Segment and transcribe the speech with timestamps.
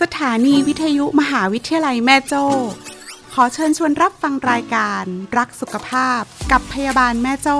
[0.00, 2.44] สถานีวิทยุมหาวิทยาลัยแม่โจ้
[3.34, 5.04] ขอเชิญชวนรับฟังรายการ
[5.38, 6.20] รักสุขภาพ
[6.52, 7.58] กับพยาบาลแม่โจ้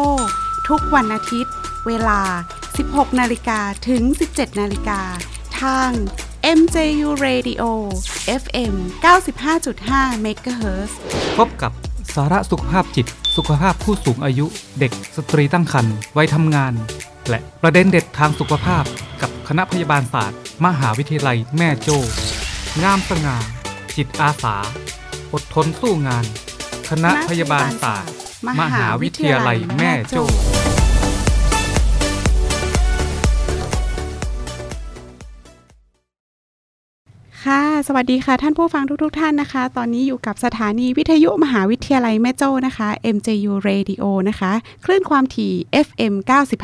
[0.68, 1.54] ทุกวันอาทิตย์
[1.86, 2.20] เวลา
[2.70, 5.00] 16 นาฬิกาถึง 17 นาฬิกา
[5.60, 5.90] ทาง
[6.58, 7.62] MJU Radio
[8.42, 8.74] FM
[9.44, 10.90] 95.5 MHz
[11.38, 11.72] พบกับ
[12.14, 14.46] สาระสุขภาพจิต สุขภาพผู้สูงอายุ
[14.78, 16.74] เด็กสตรีตั้งครรภ์วัยทำงาน
[17.28, 18.84] และประเด็นเด็ดทางสุขภาพ
[19.22, 21.98] กับคณะพยาบาลศาสตร์ มหาวิทยาลัยแม่โจ้
[22.82, 23.36] งามสง่า
[23.96, 24.56] จิตอาสา
[25.32, 26.24] อดทนสู้งาน
[26.88, 28.12] คณะพยาบาลศาสตร์
[28.60, 30.24] มหาวิทยาลัยแม่โจ้
[37.44, 44.52] ค่ะ สวัสดีค่ะ ท่านผู้ฟังทุกๆทท่านนะคะ ตอนนี้อยู่กับสถานีวิทยุมหาวิทยาลัยแม่โจ้นะคะ MJU Radio นะคะ
[44.84, 45.52] คลื่นความถี่
[45.86, 46.14] FM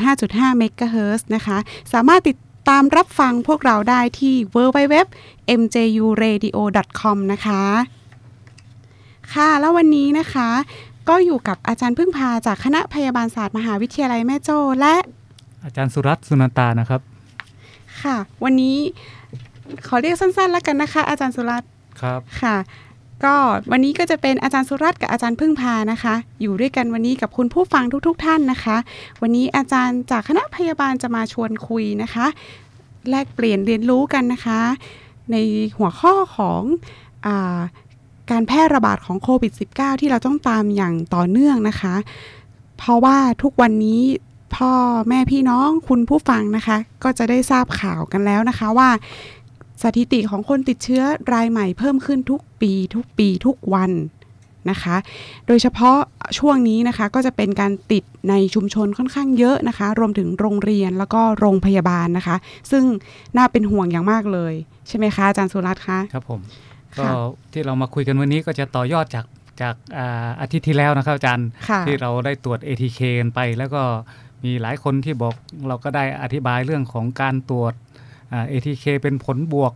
[0.07, 1.57] 95.5 MHz นะคะ
[1.93, 2.37] สามารถติด
[2.69, 4.95] ตามรับฟังพวกเราได้ที่ www
[5.59, 7.63] mjuradio.com นะคะ
[9.33, 10.49] ค่ะแล้ววันนี้นะคะ
[11.09, 14.95] ก็อยู่กับอาจารย์พึ่งพาจากคณะพยาบาลศาสตร์มหาวิทยาลัยแม่โจ้และ
[15.63, 17.01] อาจารย์สุรัตน์สุนันตานะครับ
[18.01, 18.77] ค่ะ วันนี้
[19.87, 21.69] ขอเรียกสั้นๆ แล้วกันนะคะ อาจารย์สุรัตน์
[22.01, 22.57] ครับค่ะ
[23.25, 23.35] ก็
[23.71, 28.77] วันนี้ก็จะเป็นอาจารย์สุรัตน์กับอาจารย์พึ่งพานะคะ อยู่ด้วยกันวันนี้กับคุณผู้ฟังทุก ๆ ท่านนะคะ
[29.21, 32.25] วันนี้อาจารย์จากคณะพยาบาลจะมาชวนคุยนะคะ
[33.09, 34.61] แลกเปลี่ยนเรียนรู้กันนะคะ
[35.31, 35.35] ใน
[35.77, 36.61] หัวข้อของ
[37.25, 37.27] อ
[38.31, 41.95] การแพร่ระบาดของโควิด -19 ที่เราต้องตามอย่างต่อเนื่องนะคะ
[42.77, 44.01] เพราะว่าทุกวันนี้
[44.55, 44.71] พ่อ
[45.09, 48.89] แม่พี่น้องคุณผู้ฟังนะคะ ก็จะได้ทราบข่าวกันแล้วนะคะว่า
[49.83, 53.91] สถิติของคนติดเชื้อรายใหม่เพิ่มขึ้นทุกปีทุกปีทุกวัน
[54.71, 54.95] นะคะ
[55.47, 55.97] โดยเฉพาะ
[56.39, 62.35] ช่วงนี้นะคะก็จะเป็นการติดในชุมชนค่อนข้างเยอะนะคะ รวมถึงโรงเรียนแล้วก็โรงพยาบาลนะคะ
[62.71, 62.83] ซึ่ง
[63.37, 64.53] น่าเป็นห่วงอย่างมากเลย
[64.87, 66.41] ใช่ไหมคะอาจารย์สุรัตน์คะครับผม
[66.97, 67.19] ค่ะก็
[67.53, 69.25] ที่เรามาคุยกันวันนี้ก็จะต่อยอดจาก
[69.61, 73.81] จากอาอาทิตย์ที่แล้วนะครับอาจารย์ค่ะที่เราได้ตรวจ ATK กันไป แล้วก็
[74.43, 75.33] มีหลายคนที่บอก
[75.67, 77.73] เราก็ได้อธิบายเรื่องของการตรวจ
[78.31, 79.73] อ่า ATK เป็นผลบวก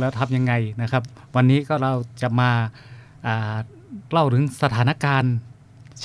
[0.00, 1.02] แล้วทำยังไงนะครับ
[1.36, 2.50] วันนี้ก็เราจะมา
[3.26, 3.56] อ่า
[4.12, 5.34] เล่าถึงสถานการณ์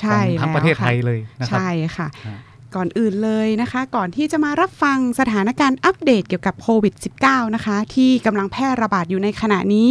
[0.00, 2.38] ใช่องทั้งแล้วประเทศไทยค่เลยนะครับใช่ค่ะฮะ
[2.74, 6.94] ก่อนอื่นเลยนะคะ ก่อนที่จะมารับฟังสถานการณ์อัปเดตเกี่ยวกับโควิด
[7.24, 9.88] -19 นะคะ ที่กำลังแพร่ระบาดอยู่ในขณะนี้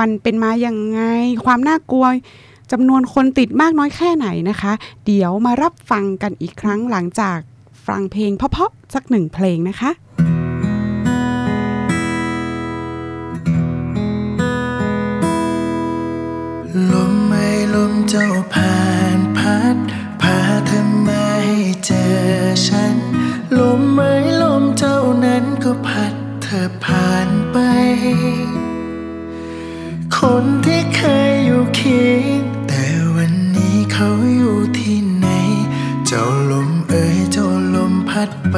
[0.00, 1.00] มันเป็นมาอย่างไง
[1.44, 2.06] ความน่ากลัว
[2.72, 4.72] จำนวนคนติดมากน้อยแค่ไหนนะคะ
[5.06, 7.38] เดี๋ยวมารับฟังกันอีกครั้งหลังจาก
[7.86, 9.90] ฟังเพลงเพราะๆสักหนึ่งเพลงนะคะ
[16.92, 18.78] ลมไม่ลมเจ้าผ่า
[19.16, 19.76] นพัด
[20.22, 22.10] พาเธอมาให้เจอ
[22.66, 22.96] ฉัน
[23.58, 24.12] ลมไม่
[24.42, 27.56] ลมเจ้านั้นก็พัดเธอผ่านไป
[30.16, 32.84] คนที่เคยอยู่เคียงแต่
[33.14, 35.26] วันนี้เขาอยู่ที่ไหน
[36.06, 38.56] เจ้าลมเอ๋ยเจ้าลมพัดไป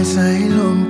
[0.00, 0.06] อ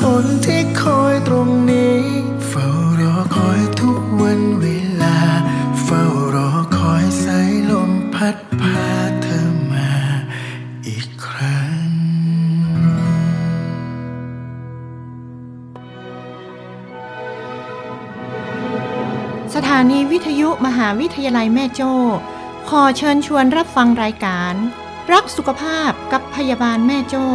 [0.00, 2.00] คนที่คอยตรงนี้
[2.48, 2.68] เฝ้า
[3.00, 4.66] รอคอยทุกวันเว
[5.02, 5.18] ลา
[5.84, 6.04] เฝ้า
[6.34, 8.86] รอคอยสายลมพัดพา
[9.22, 9.90] เธอมา
[10.88, 11.90] อีกครั้ง
[19.54, 21.92] สถานีวิทยุมหาวิทยาลัยแม่โจ้
[22.70, 24.54] ขอเชิญชวนรับฟังรายการ
[25.12, 27.26] รักสุขภาพกับพยาบาลแม่โจ้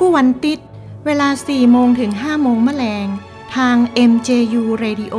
[0.00, 0.60] กู้วันติด
[1.06, 3.06] เวลา 4 โมงถึง 5 โมงแมลง
[3.56, 3.76] ทาง
[4.10, 5.16] MJU Radio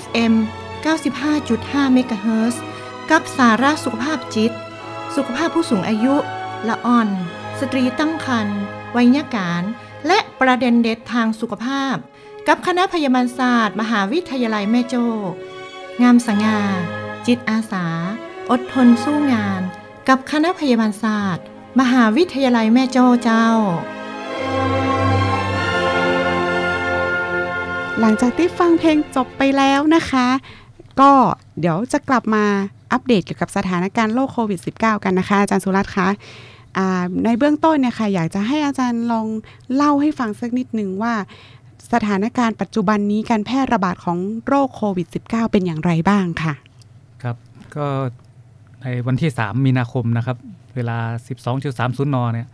[0.00, 0.32] FM
[0.84, 2.56] 95.5 MHz
[3.10, 4.52] กับสาระสุขภาพจิต
[5.16, 6.14] สุขภาพผู้สูงอายุ
[6.68, 7.08] ละอ่อน
[7.60, 8.60] สตรีตั้งครรภ์
[8.96, 9.62] วัยการ
[10.06, 11.96] และประเด็นเด็ดทางสุขภาพ
[12.48, 15.06] กับคณะพยาบาลศาสตร์ มหาวิทยาลัยแม่โจ้
[16.02, 16.60] งามสง่า
[17.26, 17.86] จิตอาสา
[18.50, 19.62] อดทนสู้งาน
[20.08, 21.44] กับคณะพยาบาลศาสตร์
[21.80, 23.48] มหาวิทยาลัยแม่โจ้เจ้า
[28.00, 30.26] หลังจากที่ฟังเพลงจบไปแล้วนะคะ
[31.00, 31.10] ก็
[31.60, 32.44] เดี๋ยวจะกลับมา
[32.92, 36.08] อัปเดตเกี่ยวกับสถานการณ์โรคโควิด -19 กันนะคะ อาจารย์สุรัตน์คะ
[36.76, 39.26] อ่าในเบื้องต้นเนี่ยค่ะอยากจะให้อาจารย์ลอง
[39.74, 41.14] เล่าให้ฟังสักนิดหนึ่งว่า
[41.92, 46.52] สถานการณ์ปัจจุบันนี้การแพร่ระบาดของโรคโควิด -19 เป็นอย่างไรบ้างค่ะ
[47.22, 47.36] ครับ
[47.76, 47.86] ก็
[48.82, 50.36] ในวันที่ 3 มีนาคมนะครับ
[50.76, 50.98] เวลา
[51.52, 52.48] 12.30 นเนี่ย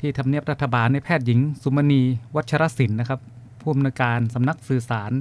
[0.00, 2.02] ที่ทำเนียบรัฐบาลในแพทย์หญิง สุมณี
[2.34, 3.20] วัชรศิลป์นะครับ
[3.64, 5.12] ผู้อำนวยการสำนักสื่อสาร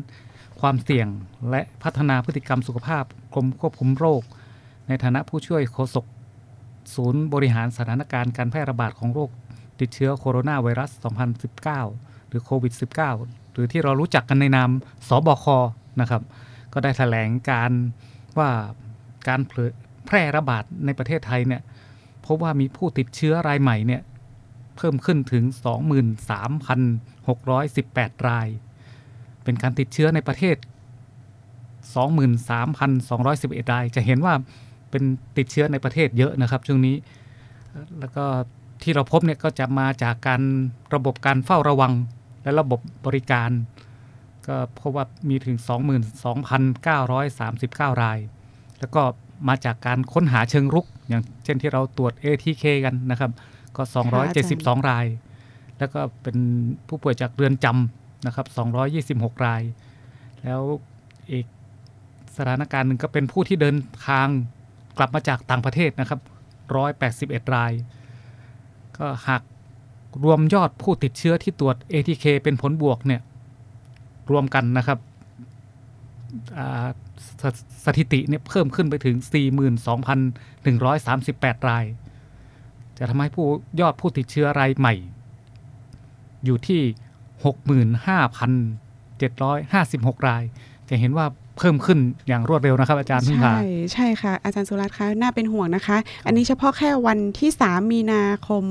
[0.59, 1.07] ความเสี่ยง
[1.49, 3.03] และพัฒนาพฤติกรรมสุขภาพ
[3.33, 4.21] กรมควบคุมโรค
[4.87, 6.05] ในฐานะผู้ช่วยโฆษก
[6.95, 9.29] ศูนย์บริหารสถานการณ์การแพร่ระบาดของโรค
[9.79, 10.89] ติดเชื้อโคโรนาไวรัส
[11.61, 12.73] 2019 หรือโควิด
[13.13, 14.69] -19 หรือที่เรารู้จักกันในนาม
[15.07, 15.45] สบค
[16.01, 16.21] นะครับ
[16.73, 17.71] ก็ได้แถลงการ
[18.37, 18.49] ว่า
[19.27, 19.41] การ
[20.05, 21.61] แพร่ระบาดในประเทศไทยเนี่ย
[22.25, 24.01] พบว่ามีผู้ติดเชื้อรายใหม่เนี่ย
[24.77, 25.43] เพิ่มขึ้นถึง
[26.65, 28.47] 23,618 ราย
[29.43, 30.57] เป็นการติดเชื้อในประเทศ
[31.89, 34.33] 23,211 ราย จะเห็นว่า
[34.89, 35.03] เป็น
[35.37, 36.95] ติดเชื้อในประเทศเยอะนะครับ ช่วงนี้
[37.99, 38.25] แล้วก็
[38.81, 40.41] ที่เราพบเนี่ยก็จะมาจากการ
[40.95, 41.93] ระบบการเฝ้าระวัง
[42.43, 43.49] และระบบบริการ
[44.47, 45.57] ก็พบว่ามีถึง
[46.99, 48.19] 22,939 ราย
[48.79, 49.01] แล้วก็
[49.47, 53.31] มาจากการค้นหาเชิงรุก อย่างเช่นที่เราตรวจ ATK กันนะครับ
[53.77, 53.83] ก็
[54.35, 55.05] 272 ราย
[55.77, 56.37] แล้วก็เป็น
[56.87, 58.47] ผู้ป่วยจากเรือนจำนะครับ
[59.35, 59.61] 226 ราย
[60.43, 60.61] แล้ว
[61.31, 61.45] อีก
[62.37, 63.75] สถานการณ์หนึ่งก็เป็นผู้ที่เดิน
[64.07, 64.27] ทาง
[64.97, 66.19] กลับมาจากต่างประเทศนะครับ
[66.87, 67.71] 181 ราย
[68.97, 69.43] ก็หาก
[70.23, 73.21] รวมยอดผู้ติดเชื้อที่ตรวจ ATK เป็นผลบวกเนี่ย
[74.31, 74.99] รวมกันนะครับ
[77.41, 77.43] ส
[77.85, 79.15] สถิติเนี่ยเพิ่มขึ้นไปถึง
[80.01, 81.85] 42,138 ราย
[82.97, 83.47] จะทำให้ผู้
[83.79, 84.95] ยอดผู้ติดเชื้อรายใหม่
[86.45, 86.81] อยู่ที่
[90.13, 90.43] 65,756 ราย
[90.89, 91.25] จะเห็นว่า
[91.57, 98.63] เพิ่มขึ้นอย่างรวดเร็วนะครับอาจารย์พึ่งพาใช่ใช่ค่ะ อาจารย์สุรัตน์คะน่าเป็นห่วงนะคะ อันนี้เฉพาะแค่วันที่ 3 มีนาคม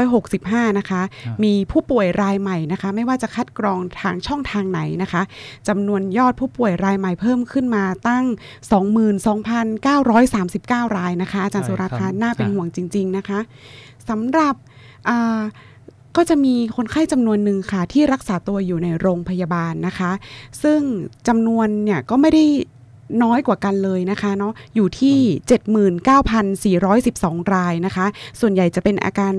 [0.00, 5.22] 2565 นะคะครับมีผู้ป่วยรายใหม่นะคะ ไม่ว่าจะคัดกรองทางช่องทางไหนนะคะ
[5.68, 8.24] จำนวนยอดผู้ป่วยรายใหม่เพิ่มขึ้นมาตั้ง
[9.40, 13.40] 22,939 รายนะคะ อาจารย์ใช่สุรัตน์ครัคะบน่าเป็นใช่ห่วงจริง ๆนะคะ
[14.08, 14.54] สำหรับ
[15.08, 15.40] อ่า
[16.16, 20.10] ก็จะมีคนไข้จำนวนหนึ่งค่ะ ที่รักษาตัวอยู่ในโรงพยาบาลนะคะ
[20.62, 20.80] ซึ่ง
[21.28, 22.44] จำนวนเนี่ยก็ไม่ได้
[23.22, 25.16] น้อยกว่ากันเลยนะคะเนาะอยู่ที่
[26.78, 28.06] 79,412 รายนะคะ
[28.40, 29.34] ส่วนใหญ่จะเป็นอาการ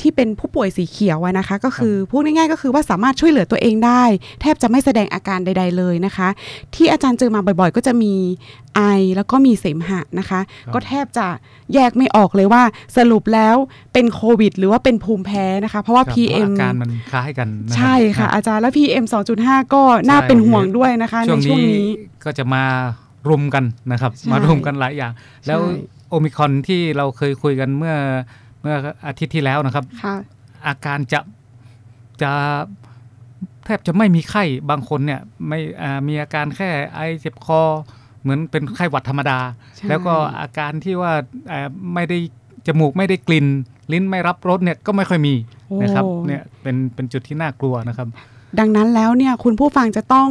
[0.00, 4.02] ที่เป็นผู้ป่วยสีเขียวอะนะคะ ก็คือพูดง่ายๆ ก็คือว่าสามารถช่วยเหลือตัวเองได้
[4.40, 6.28] แทบจะไม่แสดงอาการใด ๆเลยนะคะ
[6.74, 8.14] ที่อาจารย์เจอมาบ่อยๆ ก็จะมี
[8.76, 8.80] ไอ
[9.16, 11.26] แล้วก็มีเสมหะนะคะครับก็แทบจะ
[11.74, 12.62] แยกไม่ออกเลยว่า
[12.96, 13.56] สรุปแล้ว
[13.92, 19.04] เป็นโควิด หรือว่าเป็นภูมิแพ้นะคะ เพราะว่าครับ PM อาการมันคล้ายกันนะครับใช่ค่ะรับอาจารย์แล้ว PM
[19.38, 21.88] 2.5 ก็น่าใช่เป็นห่วงด้วยนะคะในช่วงนี้
[22.24, 22.64] ก็จะมา
[23.28, 25.12] รุมกันนะครับใช่มารุมกันหลายอย่าง
[25.46, 27.96] แล้วใช่โอมิครอนที่เราเคยคุยกันเมื่อ
[28.62, 28.76] เมื่อ
[29.06, 30.14] อาทิตย์ที่แล้วนะครับค่ะ
[30.66, 31.20] อาการจะ
[32.22, 32.32] จะ
[33.64, 37.60] แทบจะไม่มีไข้บางคนเนี่ยไม่อ่ามีอาการแค่ไอเจ็บคอ
[38.22, 39.38] เหมือนเป็นไข้หวัดธรรมดา
[39.76, 41.12] ใช่แล้วก็อาการที่ว่า
[41.50, 42.18] อ่าไม่ได้
[42.66, 43.46] จมูกไม่ได้กลิ่น
[43.92, 45.34] ลิ้นไม่รับรสเนี่ยก็ไม่ค่อยมี
[45.82, 48.08] นะครับโอ้เนี่ยเป็นเป็นจุดที่น่ากลัวนะครับ
[48.58, 50.28] ดังนั้นแล้วเนี่ยคุณผู้ฟังจะต้อง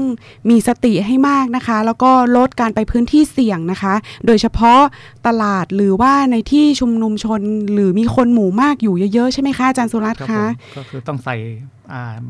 [0.49, 3.93] มีสติให้มากนะคะ แล้วก็ลดการไปพื้นที่เสี่ยงนะคะ
[4.25, 4.79] โดยเฉพาะ
[5.27, 7.41] ตลาดหรือว่าในที่ชุมนุมชน
[7.73, 11.35] หรือมีคนหมู่มากอยู่เยอะๆ ใช่ไหมคะอาจารย์สุรัตน์ครับคะผมก็คือต้องใส่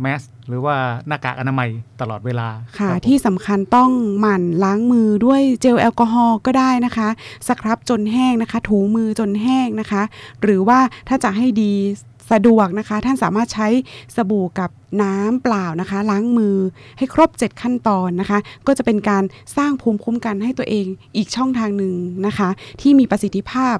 [0.02, 0.76] แมสหรือว่า
[1.08, 1.70] หน้ากากอนามัย
[2.02, 7.10] ตลอดเวลาค่ะรับผมที่สำคัญต้องหมั่นล้างมือด้วยเจลแอลกอฮอล์ก็ได้นะคะ
[7.48, 10.04] สครับจนแห้งนะคะ ถูมือจนแห้งนะคะ
[10.42, 11.74] หรือว่าถ้าจะให้ดี
[12.32, 13.68] สะดวกนะคะ ท่านสามารถใช้
[14.16, 14.70] สบู่กับ
[15.02, 16.58] น้ำเปล่านะคะ ล้างมือ
[16.98, 19.24] ให้ครบ 7 ขั้นตอนนะคะ ก็จะเป็นการ
[19.58, 20.86] สร้างภูมิคุ้มกันให้ตัวเอง
[21.16, 21.94] อีกช่องทางหนึ่ง
[22.28, 22.50] นะคะ
[22.82, 23.78] ที่มีประสิทธิภาพ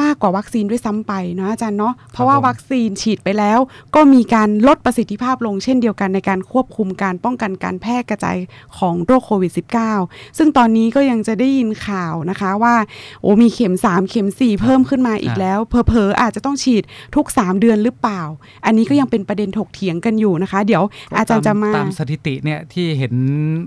[0.00, 3.58] มากกว่าวัคซีนด้วยซ้ำไปเนาะอาจารย์เนาะเพราะว่าผมวัคซีนฉีดไปแล้ว
[3.94, 8.36] ก็มีการลดประสิทธิภาพลงเช่นเดียวกันในการควบคุมการป้องกันการแพร่กระจาย
[8.78, 9.52] ของโรคโควิด
[9.94, 12.74] -19 ซึ่งตอนนี้ก็ยังจะได้ยินข่าวนะคะว่า
[13.22, 16.82] โอ้มีเข็ม 3 เข็ม 4 เพิ่มขึ้นมาอีกแล้วเพอเพอๆอาจจะต้องฉีด
[17.14, 18.22] ทุก 3 เดือนหรือเปล่า
[18.66, 23.14] อันนี้ก็ยังเป็นประเด็นถกเถียงกันอยู่นะคะ เดี๋ยวก็อาจารย์จะมาตามสถิติเนี่ยที่เห็น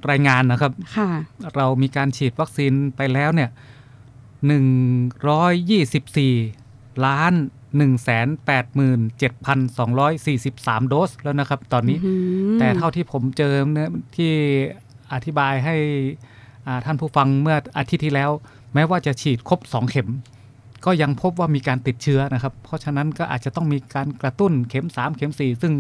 [0.10, 1.10] รายงานนะครับค่ะ
[1.56, 3.50] เรามีการฉีดวัคซีนไปแล้วเนี่ย
[4.48, 4.68] หนึ่ง
[5.30, 6.34] ร้อยยี่สิบสี่
[7.06, 7.34] ล้าน
[7.78, 12.12] หนึ่งแสนแปดหมื่นเจ็ดพันสองร้อยสี่สิบสามโดสแล้วนะครับตอนนี้อื
[12.54, 14.32] มแต่เท่าที่ผมเจอเนี่ยที่
[15.14, 15.76] อธิบายให้
[16.68, 18.32] อ่าท่านผู้ฟังเมื่ออาทิตย์ที่แล้ว
[18.74, 20.10] แม้ว่าจะฉีดครบ 2 เข็ม
[20.86, 25.74] ก็ยังพบว่ามีการติดเชื้อนะครับ เพราะฉะนั้นก็อาจจะต้องมีการกระตุ้นเข็ม 3 เข็ม 4 ซึ่ง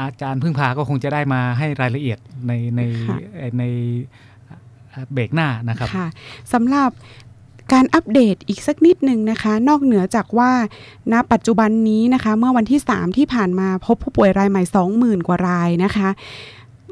[0.00, 3.18] อาจารย์พึ่งพาก็คงจะได้มาให้รายละเอียดในในค่ะ
[3.58, 3.64] ใน
[5.12, 6.08] เบรกหน้านะครับ ค่ะ
[6.52, 6.90] สำหรับ
[7.72, 10.50] การอัปเดตอีกสักนิดหนึ่งนะคะ นอกเหนือจากว่า
[11.12, 14.62] ณปัจจุบันนี้นะคะ เมื่อวันที่ 3 ที่ผ่านมาพบผู้ป่วยรายใหม่
[14.96, 16.08] 20,000 กว่ารายนะคะ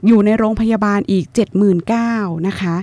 [0.06, 1.24] อยู่ในโรงพยาบาลอีก
[1.86, 2.74] 79,000นะคะ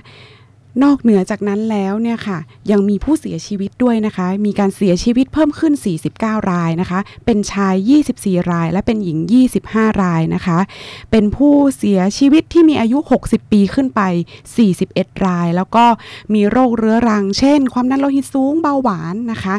[0.82, 2.38] นอกเหนือจากนั้นแล้วเนี่ยค่ะ
[2.70, 5.72] ยังมีผู้เสียชีวิตด้วยนะคะ มีการเสียชีวิตเพิ่มขึ้น
[6.12, 7.74] 49 รายนะคะ เป็นชาย
[8.14, 9.18] 24 ราย และเป็นหญิง
[9.58, 10.58] 25 รายนะคะ
[11.10, 14.00] เป็นผู้เสียชีวิตที่มีอายุ 60 ปีขึ้นไป
[14.64, 15.84] 41 ราย แล้วก็
[16.34, 19.56] มีโรคเรื้อรัง เช่น ความดันโลหิตสูงเบาหวานนะคะ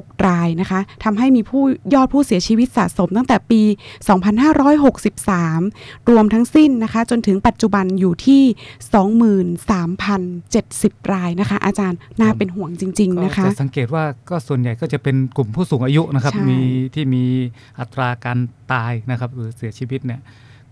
[0.00, 1.62] 6 รายนะคะทำให้มีผู้
[1.94, 3.62] ยอดผู้เสียชีวิตสะสมตั้งแต่ปี
[4.86, 8.42] 2563 รวมทั้งสิ้นนะคะ จนถึงปัจจุบันอยู่ที่
[11.00, 16.60] 23,070 รายนะคะ อาจารย์น่าเป็นห่วงจริง ๆ นะคะก็จะสังเกตว่าก็ส่วนใหญ่ก็จะเป็นกลุ่มผู้สูงอายุนะครับใช่มี
[16.94, 17.24] ที่มี
[17.80, 18.38] อัตราการ
[18.72, 20.20] ตายนะครับหรือเสียชีวิตเนี่ย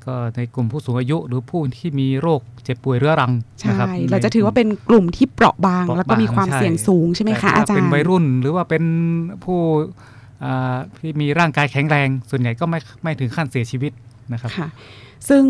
[0.06, 8.84] ก็ในกลุ่มผู้สูงอายุหรือผู้ที่มีโรคเจ็บป่วยเรื้อรังใช่นะครับเราจะถือว่าเป็นกลุ่มที่เปราะบางเปราะบางแล้วก็มีความใช่เสี่ยงสูงใช่ไหมแต่คะถ้อาจารย์เป็นวัยรุ่นหรือว่าเป็น
[9.44, 9.60] ผู้
[10.44, 13.92] อ่าที่มีร่างกายแข็งแรง ส่วนใหญ่ก็ไม่ไม่ถึงขั้นเสียชีวิต
[14.32, 14.68] นะครับค่ะ
[15.28, 15.44] ซึ่ง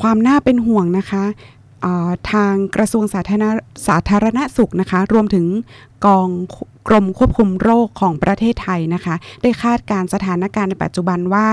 [0.00, 1.24] ความน่าเป็นห่วงนะคะ
[1.84, 3.44] อ่าทางกระทรวงสาธารณ
[3.88, 5.46] สาธารณสุขนะคะ รวมถึง
[6.06, 6.28] กอง
[6.88, 11.46] กรมควบคุมโรคของประเทศไทยนะคะ ได้คาดการณ์สถานการณ์ในปัจจุบันว่า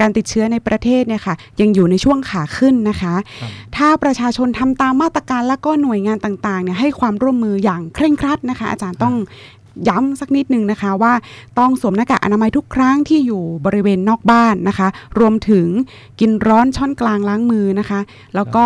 [0.00, 9.16] การติดเชื้อในประเทศเนี่ยค่ะยังอยู่ในช่วงขาขึ้นนะคะครับถ้าประชาชนทำตามมาตรการและก็หน่วยงานต่างๆเนี่ยให้ความร่วมมืออย่างเคร่งครัดนะคะ อาจารย์ต้อง
[9.88, 11.12] ย้ำสักนิดนึงนะคะว่า
[11.58, 14.88] ต้องสวมหน้ากากอนามัยทุกครั้งที่อยู่บริเวณนอกบ้านนะคะ
[15.18, 15.66] รวมถึง
[16.20, 18.00] กินร้อนช้อนกลางล้างมือนะคะ
[18.34, 18.64] แล้วก็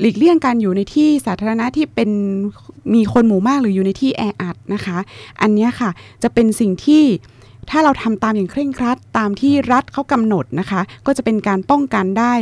[0.00, 2.10] หลีกเลี่ยงการอยู่ในที่สาธารณะที่เป็น
[2.94, 4.98] มีคนหมู่มากหรืออยู่ในที่แออัดนะคะ
[5.40, 5.90] อันนี้ค่ะ
[6.22, 7.04] จะเป็นสิ่งที่
[7.70, 12.34] ถ้าเราทำตามอย่างเคร่งครัดตามที่รัฐเขากำหนดนะคะ ก็จะเป็นการป้องกันได้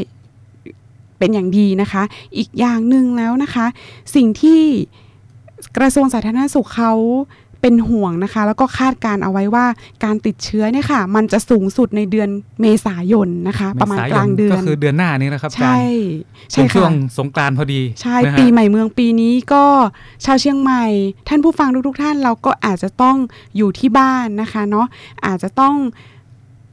[1.19, 2.03] เป็นอย่างดีนะคะ
[2.37, 3.67] อีกอย่างหนึ่งแล้วนะคะ
[4.15, 4.61] สิ่งที่
[5.77, 6.93] กระทรวงสาธารณสุขเขา
[7.63, 9.67] เป็นห่วงนะคะ แล้วก็คาดการเอาไว้ว่า
[10.05, 12.29] การติดเชื้อเนี่ยค่ะ มันจะสูงสุดในเดือน
[12.61, 15.91] เมษายนนะคะ ประมาณเษยกลางเดือนก็คือเดือนหน้านี้นะครับอาจารใช่ย์
[16.53, 19.65] ใช่เป็นช่วค่ะงสงกรานต์พอดีใช่นะฮะปีใหม่เมืองปีนี้ก็
[20.25, 20.85] ชาวเชียงใหม่
[21.29, 23.17] ท่านผู้ฟังทุกๆท่านเราก็อาจจะต้อง
[23.57, 24.87] อยู่ที่บ้านนะคะเนาะ
[25.27, 25.75] อาจจะต้อง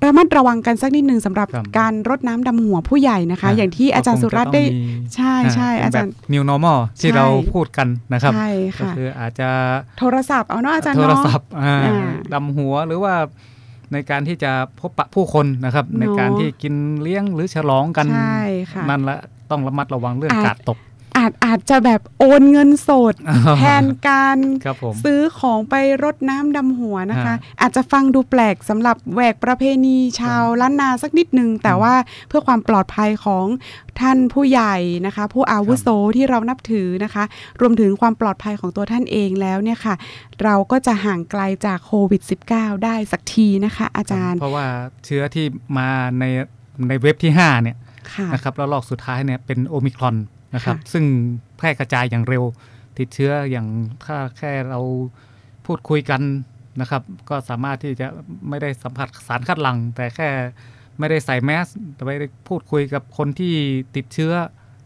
[0.05, 9.49] ระมัดระวังกันสักนิดหนึ่งสำหรับครับการรดน้ำดำหัวผู้ใหญ่นะคะ อย่างที่อาจารย์สุรัตน์ได้ก็คงจะต้องมีใช่ใช่เป็นอาจารย์แบบ new normal ที่ใช่เราพูดกันนะครับใช่ก็ค่ะคืออาจจะ
[9.99, 13.13] โทรศัพท์เอาเนาะอาจารย์โทรเนาะศัพท์อ่าอ่าดำหัวหรือว่า
[13.93, 18.41] ในการที่จะพบปะผู้คนนะครับเนอะในการที่กินเลี้ยงหรือฉลองกันใช่
[18.71, 19.17] ค่ะนั่นละ
[19.51, 20.77] ต้องระมัดระวังเรื่องอาจกาดตก
[21.17, 23.13] อาจอาจจะแบบโอนเงินสด
[23.57, 31.93] แทนการครับผมซื้อของไปรดน้ำดำหัวนะคะฮะอาจจะฟังดูแปลกสำหรับแหวกประเพณีชาวล้านนาสักนิดนึง แต่ว่า
[32.27, 33.45] เพื่อความปลอดภัยของ
[34.01, 34.75] ท่านผู้ใหญ่
[35.05, 37.23] นะคะ ผู้อาวุโสที่เรานับถือนะคะ
[37.61, 39.95] รวมถึงความปลอดภัยของตัวท่านเองแล้วเนี่ยค่ะ
[40.43, 42.21] เราก็จะห่างไกลจากโควิด
[42.53, 44.65] -19 ได้สักทีนะคะ อาจารย์ เพราะว่า
[45.05, 45.45] เชื้อที่
[45.77, 45.89] มา
[46.19, 46.23] ใน
[46.87, 47.77] ในเว็บที่ 5 เนี่ย
[48.13, 50.15] ค่ะนะครับแล้วลอกสุดท้ายเนี่ยเป็นโอมิครอน
[50.55, 51.05] นะครับค่ะซึ่ง
[51.57, 52.43] แพร่กระจายอย่างเร็ว
[52.99, 53.67] ติดเชื้ออย่าง
[54.05, 54.79] ถ้าแค่เรา
[55.65, 56.21] พูดคุยกัน
[56.81, 58.07] นะครับ ก็สามารถที่จะ
[58.49, 60.29] ไม่ได้สัมผัสสารคัดหลั่งแต่แค่
[60.99, 62.11] ไม่ได้ใส่แมสแต่ไป
[62.47, 63.53] พูดคุยกับคนที่
[63.95, 64.33] ติดเชื้อ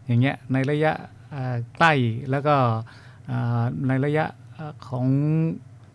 [0.05, 0.93] อย่างเงี้ยในระยะ
[1.33, 1.93] อ่าใกล้
[2.31, 2.55] แล้วก็
[3.29, 4.25] อ่าในระยะ
[4.57, 5.07] อ่าของ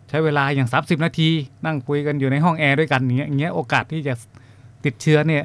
[0.09, 1.29] ใช้เวลาอย่าง 30 นาที
[1.65, 4.13] นั่งคุยกันอยู่ในห้องแอร์ด้วยกันอย่างเงี้ยอย่างเงี้ยโอกาสที่จะ
[4.85, 5.43] ติดเชื้อเนี่ย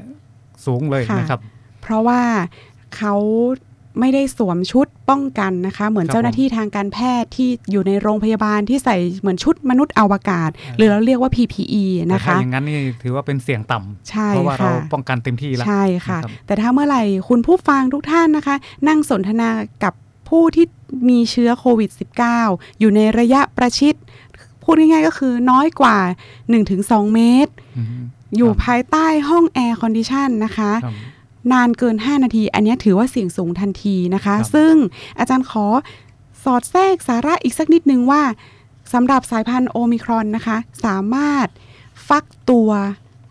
[0.66, 1.40] สูงเลยค่ะนะครับ
[1.82, 2.20] เพราะว่า
[2.96, 3.14] เขา
[4.00, 18.56] ไม่ได้สวมชุดป้องกันนะคะ เหมือนครับเจ้าหน้าที่ทางการแพทย์ที่อยู่ในโรงพยาบาลที่ใส่เหมือนชุดมนุษย์อวกาศ หรือเราเรียกว่า PPE แต่นะถ้าคะอย่างนั้นนี่ถือว่าเป็นเสี่ยงต่ำใช่เพราะว่าเราค่ะป้องกันเต็มที่แล้วใช่ค่ะนะครับแต่ถ้าเมื่อไหร่คุณผู้ฟังทุกท่านนะคะ
[18.88, 19.50] นั่งสนทนา
[19.84, 19.94] กับ
[20.28, 20.66] ผู้ที่
[21.10, 21.90] มีเชื้อโควิด
[22.36, 23.94] -19 อยู่ในระยะประชิด
[24.62, 25.96] พูดง่ายๆก็คือน้อยกว่า
[26.56, 28.02] 1-2 เมตรอืม
[28.36, 30.94] อยู่ครับภายใต้ห้อง air condition นะคะครับ
[31.52, 34.74] นานเกิน 5 นาที อันเนี้ยถือว่าเสี่ยงสูงทันทีนะคะครับซึ่ง
[35.18, 35.66] อาจารย์ขอ
[36.44, 38.22] สอดแทรกสาระอีกสักนิดนึงว่า
[38.92, 41.46] สำหรับสายพันธุ์โอมิครอนนะคะ สามารถ
[42.08, 42.70] ฟักตัว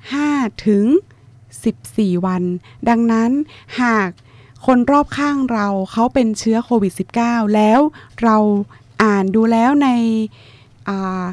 [0.03, 0.85] 5 ถึง
[1.53, 2.43] 14 วัน
[2.89, 3.31] ดังนั้น
[3.81, 4.09] หาก
[4.65, 6.93] คนรอบข้างเราเขาเป็นเชื้อโควิด
[7.23, 7.79] -19 แล้ว
[8.23, 8.37] เรา
[9.03, 9.89] อ่านดูแล้วใน
[10.87, 11.23] อ่า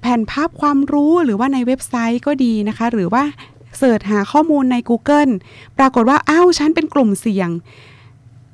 [0.00, 3.24] แผ่นภาพความรู้หรือว่าในเว็บไซต์ก็ดีนะคะ หรือว่า
[3.78, 5.32] เสิร์ชหาข้อมูลใน Google
[5.78, 7.50] ปรากฏว่าอ้าวฉันเป็นกลุ่มเสี่ยง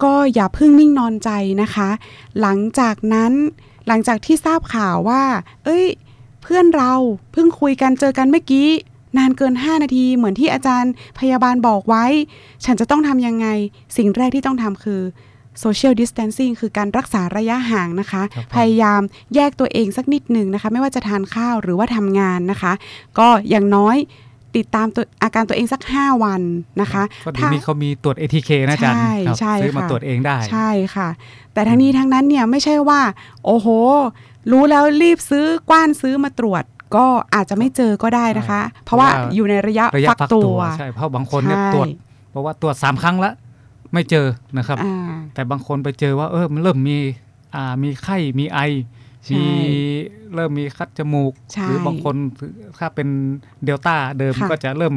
[0.02, 1.30] ก็อย่าเพิ่งนิ่งนอนใจ
[1.62, 1.88] นะคะ
[2.40, 3.32] หลังจากนั้น
[3.86, 5.22] หลังจากที่ทราบข่าวว่า
[5.64, 5.84] เอ้ย
[6.42, 6.92] เพื่อนเรา
[7.32, 8.68] เพิ่งคุยกันเจอกันเมื่อกี้
[9.16, 12.04] นานเกิน 5 นาทีเหมือนที่อาจารย์พยาบาลบอกไว้
[12.64, 13.46] ฉันจะต้องทำยังไง
[13.96, 15.00] สิ่งแรกที่ต้องทำคือ
[15.62, 19.00] social distancing คือการรักษาระยะห่างนะคะครับผมพยายาม
[19.34, 22.72] แยกตัวเองสักนิดหนึ่งนะคะ ไม่ว่าจะทานข้าวหรือว่าทำงานนะคะ
[23.18, 23.96] ก็อย่างน้อย
[24.56, 26.42] ติดตามตัวอาการตัวเองสัก 5 วัน
[26.80, 31.08] นะคะก็เดี๋ยวนี้เขามีตรวจ ATK นะอาจารย์ใช่ครับใช่ซื้อมาค่ะตรวจเองได้ ใช่ค่ะ
[31.52, 33.00] แต่ทั้งนี้ทั้งนั้นเนี่ยไม่ใช่ว่า
[33.44, 33.66] โอ้โห
[34.52, 36.64] รู้แล้วรีบซื้อกว้านซื้อมาตรวจ
[36.96, 41.88] ก็อาจจะไม่เจอก็ได้นะคะใช่เพราะว่าเพราะว่าอยู่ในระยะระยะฟักฟักตัตัววใช่เพราะบางคนเนี่ยใช่ตรวจ
[42.30, 43.34] เพราะว่าตรวจสามครั้งแล้ว
[43.92, 44.26] ไม่เจอ
[44.58, 44.96] นะครับอ่า
[45.34, 46.98] แต่บางคนไปเจอว่าเออมันเริ่มมี
[47.54, 49.44] อ่ามีไข้มีไอใช่มี
[50.34, 52.14] เริ่มมีคัดจมูกใช่หรือบางคน
[52.78, 53.08] ถ้าเป็น
[53.64, 54.94] เดลต้าเดิมค่ะก็จะเริ่ม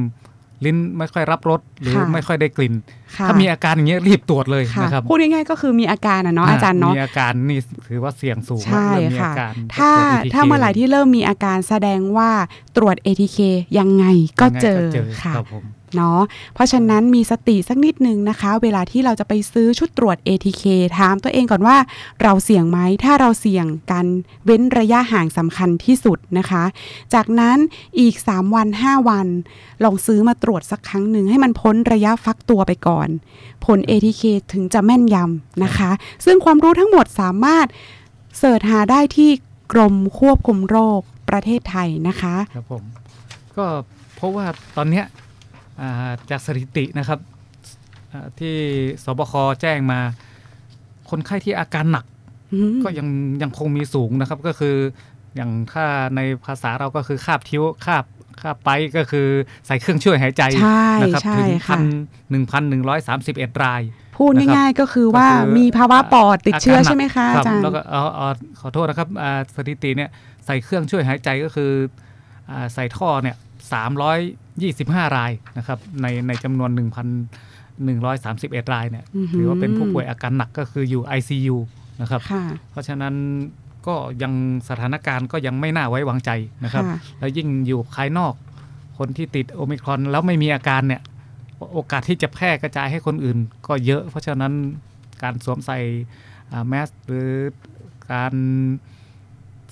[0.65, 2.73] ลิ้นไม่ค่อยรับรสหรือค่ะไม่ค่อยได้กลิ่น
[3.17, 12.31] ค่ะถ้ามีอาการอย่างเงี้ยรีบตรวจเลยค่ะนะครับพูดง่ายๆก็คือมีอาการอะเนาะอาจารย์เนาะมีอาการนี่ถือว่าเสี่ยงสูงใช่เริ่มมีค่ะอาการถ้าตรวจ ATK ถ้าเมื่อไหร่ที่เริ่มมีอาการแสดงว่า
[12.77, 13.39] ตรวจ ATK
[13.79, 14.05] ยังไง
[14.39, 15.63] ก็ยังไงเจอเจอค่ะครับผม
[15.95, 16.19] เนาะ
[16.53, 20.63] เพราะฉะนั้นมีสติสักนิดนึงนะคะ เวลาที่เราจะไปซื้อชุดตรวจ ATK
[20.97, 21.77] ถามตัวเองก่อนว่า
[22.23, 24.07] เราเสี่ยงไหมถ้าเราเสี่ยงการ
[24.45, 26.63] เว้นระยะห่างสำคัญที่สุดนะคะ
[27.13, 27.57] จากนั้น
[27.99, 29.27] อีก 3 วัน 5 วัน
[29.83, 33.09] ลองซื้อมาตรวจสักครั้งหนึ่งให้มันพ้นระยะฟักตัวไปก่อน
[33.65, 35.91] ผล ATK ถึงจะแม่นยำนะคะ
[36.25, 37.67] ซึ่งความรู้ทั้งหมดสามารถ
[38.37, 39.29] เสิร์ชหาได้ที่
[39.71, 42.83] กรมควบคุมโรคประเทศไทยนะคะ ครับผม
[43.57, 43.65] ก็
[44.15, 44.45] เพราะว่า
[44.77, 45.05] ตอนเนี้ย
[46.29, 47.19] จากสถิตินะครับ
[48.11, 48.55] อ่าที่
[49.03, 49.99] สบคแจ้งมา
[51.09, 52.05] คนไข้ที่อาการหนัก
[52.53, 53.07] อืมก็ยัง
[53.41, 54.75] ยังคงมีสูงนะครับก็คือ
[55.35, 55.85] อย่างถ้า
[56.15, 58.05] ในภาษาเราก็คือคาบทิ้วคาบ
[58.41, 59.27] คาบไปก็คือ
[59.67, 61.81] ใส่เครื่องช่วยหายใจใช่นะครับใช่ถึงค่ะพัน
[62.29, 63.81] หนึ่งพันหนึ่งร้อยสามสิบเอ็ดราย
[64.17, 68.27] พูดง่ายๆก็คือว่าก็คือมีภาวะปอดติดเชื้อากรหนักใช่ไหมคะรัอาบจารย์แล้วก็เอาเอา
[68.59, 70.09] ขอโทษนะครับอ่าสถิติเนี่ย
[70.45, 71.71] ใส่เครื่องช่วยหายใจก็คือ
[72.51, 73.35] อาใส่ท่อเนี่ย
[73.73, 74.19] สามร้อย
[74.61, 77.07] ยี่สิบห้ารายนะครับในในจำนวนหนึ่งพัน
[77.85, 81.55] หนึ่งร้อยสามสิบเอ็ดรายเนี่ยอือหือถือว่าเป็นผู้ป่วยอาการหนักก็คืออยู่ ICU
[82.01, 83.15] นะครับค่ะเพราะฉะนั้น
[83.87, 84.33] ก็ยัง
[84.69, 86.31] สถานการณ์ก็ยังไม่น่าไว้วางใจ
[86.63, 88.33] นะครับค่ะแล้วยิ่งอยู่ภายนอก
[88.97, 91.01] คนที่ติดโอมิครอนแล้วไม่มีอาการเนี่ย
[91.57, 94.53] โอโอกาสที่จะแพร่กระจายให้คนอื่นก็เยอะ เพราะฉะนั้น
[95.23, 95.79] การสวมใส่
[96.67, 97.29] แมสหรือ
[98.11, 98.33] การ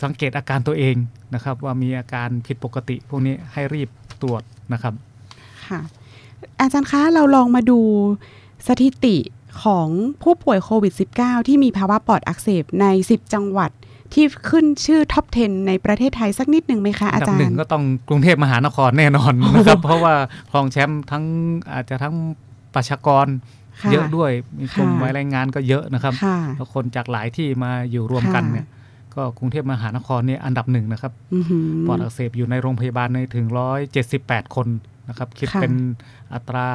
[0.04, 0.96] สังเกตอาการตัวเอง
[1.34, 3.90] นะครับ ว่ามีอาการผิดปกติ พวกนี้ให้รีบ
[4.22, 4.42] ตรวจ
[4.74, 4.94] นะครับ
[5.68, 5.82] ค่ะ
[6.60, 7.80] อาจารย์คะเราลองมาดู
[8.68, 9.18] สถิติ
[9.64, 9.88] ของ
[10.24, 13.72] ผู้ป่วยโควิด -19 ที่มีภาวะปอดอักเสบใน 10 จังหวัด
[14.14, 20.14] ที่ขึ้นชื่อท็อป 10 ในประเทศไทยสักนิดหนึ่งไหมคะอาดัจารหนึ่งย์ก็ต้องกรุงเทพมหานครแน่นอนนะครับ เพราะว่า
[20.52, 21.24] ครองแชมป์ทั้ง
[21.74, 22.16] อาจจะทั้ง
[22.76, 23.26] ประชากร
[23.82, 28.68] ค่ะเยอะด้วยมีกลุ่มค่ะวัยแรงงานก็เยอะนะครับค่ะแล้วคนจากหลายที่มาอยู่รวมกันค่ะเนี่ย
[29.16, 33.48] ก็กรุงเทพมหานครเนี่ยอันดับหนึ่งนะครับอือหือปอดอักเสบอยู่ในโรงพยาบาลในถึง
[34.02, 34.68] 178 คน
[35.10, 35.74] นะครับ คิดค่ะเป็น
[36.34, 36.68] อัตรา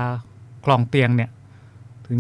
[0.65, 1.31] คลองเตียงเนี่ย
[2.07, 2.19] ถึง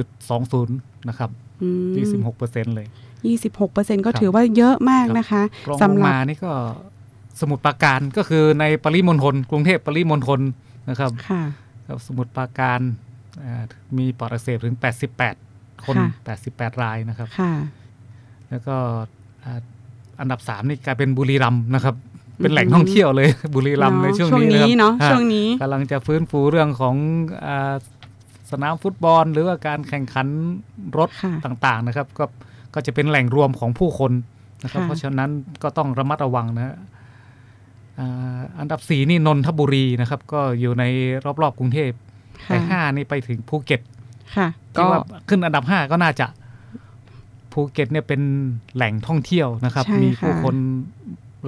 [0.00, 0.66] 26.20
[1.08, 1.30] นะครับ
[1.62, 2.86] อืม26เปอร์เซ็นต์เลย
[3.30, 6.52] 26เปอร์เซ็นต์ก็ครับถือว่าเยอะมากนะคะรองลสำงหรับมานี่ก็
[7.40, 10.40] สมุทรปราการก็คือในปริมณฑลกรุงเทพปริมณฑล
[10.90, 11.42] นะครับค่ะ
[11.86, 12.80] ครับสมุทรปราการ
[13.42, 13.64] อ่า
[13.98, 14.76] มีปอดอักเสบถึง
[15.30, 17.52] 88 คนค่ะ88 รายนะครับค่ะ
[18.50, 18.76] แล้วก็
[19.44, 19.60] อ่า
[20.20, 21.94] อันดับ3นี่กลายเป็นบุรีรัมย์นะครับ
[22.42, 26.94] เป็นแหล่งท่องเที่ยวเลยบุรีรัมย์ในช่วงนี้นี้เนาะครับช่วงนี้กำลังจะฟื้นฟูเรื่องของ
[27.46, 27.74] อา
[28.50, 30.26] สนามฟุตบอล หรือว่าการแข่งขัน
[30.98, 32.24] รถค่ะต่างๆนะครับ ก็
[32.74, 34.12] ก็จะเป็นแหล่งรวมของผู้คน
[34.62, 35.30] นะครับค่ะเพราะฉะนั้น
[35.62, 36.76] ก็ต้องระมัดระวังนะฮะ
[37.98, 40.84] อ่าอันดับสี่นี่นนทบุรีนะครับ ก็อยู่ใน
[41.42, 41.92] รอบๆกรุงเทพ
[42.46, 43.80] แต่ค่ะห้านี่ไปถึงภูเก็ต
[44.36, 46.26] ค่ะก็ก็ว่าขึ้นอันดับห้าก็น่าจะ
[47.52, 48.22] ภูเก็ตเนี่ยเป็น
[48.74, 50.56] แหล่งท่องเที่ยวนะครับใช่มีค่ะผู้คน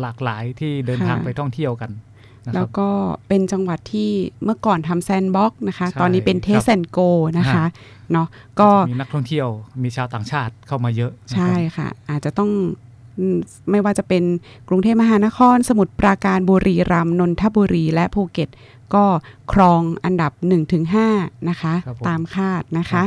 [0.01, 1.91] หลากหลายที่เดินทางค่ะไปท่องเที่ยวกัน
[2.47, 2.89] นะครับแล้วก็
[3.29, 4.11] เป็นจังหวัดที่
[4.45, 6.99] เมื่อก่อนทำ Sandbox นะคะใช่ตอนนี้เป็น Test ครับแอนโก
[7.39, 7.67] นะคะฮะ
[8.13, 8.29] เนาะ
[8.61, 9.49] ก็มีนักท่องเที่ยว
[9.83, 12.51] มีชาวต่างชาติเข้ามาเยอะนะครับใช่ค่ะ อาจจะต้อง
[13.19, 13.37] อืม
[13.71, 14.23] ไม่ว่าจะเป็น
[14.69, 18.49] กรุงเทพมหานคร สมุทรปราการบุรีรัมย์นนทบุรี และภูเก็ต
[18.95, 19.05] ก็
[19.53, 20.33] ครองอันดับ
[20.91, 23.05] 1-5 นะคะครับผมตามคาดนะคะ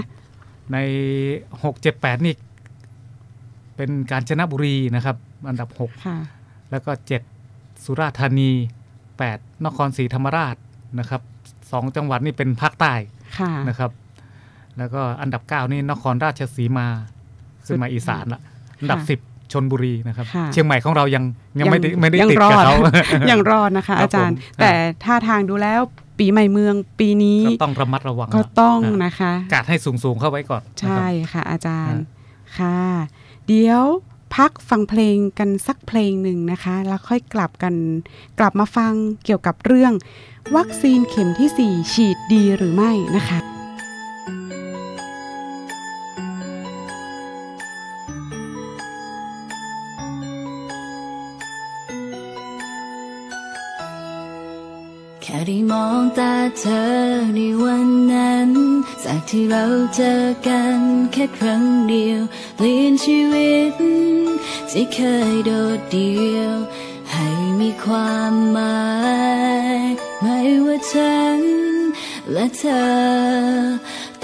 [0.73, 0.77] ใน
[1.63, 2.33] หกเจ็ดแปดนี่
[3.77, 5.15] เป็นกาญจนบุรีนะครับ
[5.49, 6.17] อันดับหกค่ะ
[6.71, 7.21] แล้วก็เจ็ด
[7.83, 8.51] สุราษฎร์ธานี
[9.17, 10.55] แปดนครศรีธรรมราช
[10.99, 11.21] นะครับ
[11.71, 12.93] สองจังหวัดนี่เป็นภาคใต้
[13.39, 13.91] ค่ะนะครับ
[14.77, 16.87] แล้วก็อันดับเก้านี่นครราชสีมา
[17.65, 18.41] ขึ้นมาอีสานละ
[18.79, 19.19] อันดับสิบ
[19.51, 21.23] ชนบุรีนะครับค่ะเชียงใหม่ของเรายัง
[21.59, 22.75] ยังไม่ได้ยังไม่ได้ยังติดรอกับดเขา
[23.31, 24.71] ยังรอดนะคะครับอาจารย์ผมแต่
[25.03, 25.81] ท่าทางดูแล้ว
[26.19, 32.05] ปีใหม่เมืองปีนี้ก็ต้องระมัดระวังก็ต้องนะนะคะ กาดให้สูงๆเข้าไว้ก่อนนะครับใช่ค่ะอาจารย์ฮะ
[32.59, 32.79] ค่ะ
[33.49, 33.85] เดี๋ยว
[34.35, 37.75] พักฟังเพลงกันสักเพลงหนึ่งนะคะ แล้วค่อยกลับกัน
[38.39, 38.93] กลับมาฟัง
[39.25, 39.93] เกี่ยวกับเรื่อง
[40.55, 43.39] วัคซีนเข็มที่ 4 ฉีดดีหรือไม่นะคะ
[55.21, 56.83] แค่ได้มองตาเธอ
[57.35, 58.51] ในวันนั้น
[59.09, 59.65] จากที่เรา
[59.95, 60.79] เจอกัน
[61.13, 62.21] แค่ครั้งเดียว
[62.55, 63.73] เปลี่ยนชีวิต
[64.71, 64.99] ที่เค
[65.31, 66.53] ยโดดเดี่ยว
[67.11, 67.27] ให้
[67.59, 68.85] มีความหมา
[69.83, 69.85] ย
[70.21, 71.41] ไม่ว่าฉัน
[72.31, 72.87] และเธอ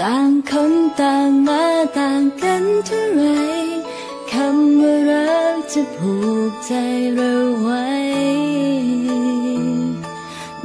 [0.00, 1.64] ต่างคนต่างมา
[1.98, 3.24] ต่างกันเท่าไร
[4.32, 6.14] คำว่ารักจะผู
[6.50, 6.72] กใจ
[7.14, 7.88] เราไว้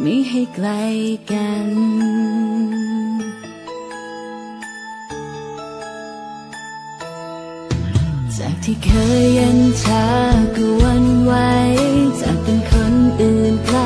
[0.02, 0.68] ไม่ให้ไกล
[1.32, 2.19] กัน
[8.84, 8.90] เค
[9.20, 10.06] ยเย็นชา
[10.56, 11.34] ก็วันไหว
[12.22, 13.80] จากเป็นคนอื่นไกล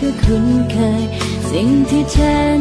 [0.00, 1.04] ก็คุ้นเคย
[1.50, 2.60] สิ่งที่ฉัน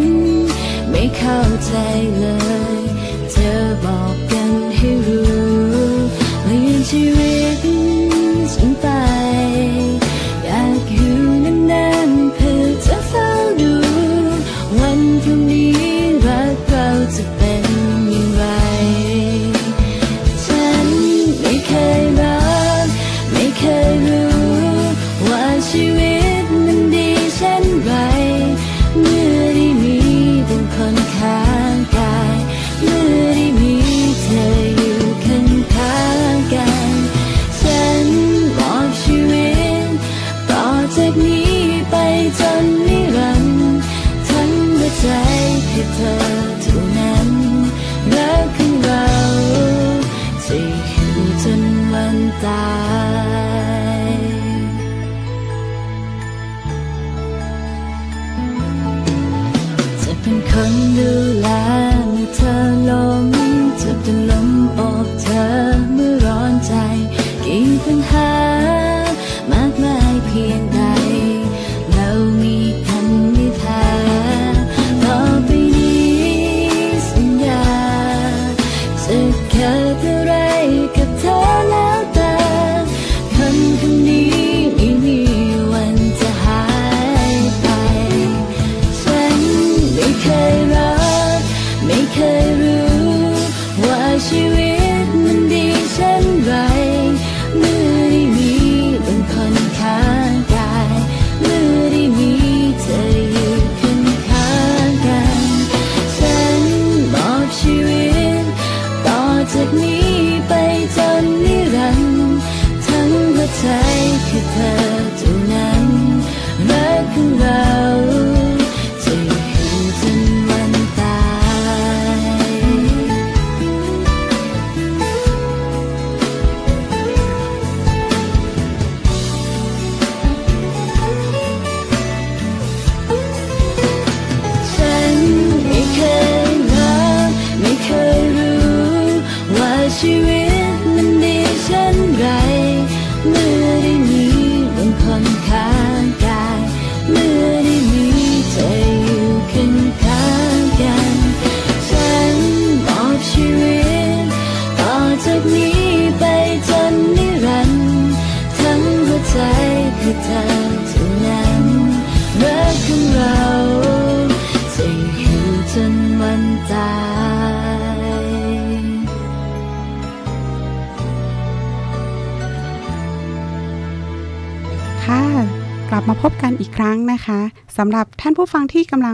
[0.89, 1.73] ไม่เข้าใจ
[2.19, 2.50] เลย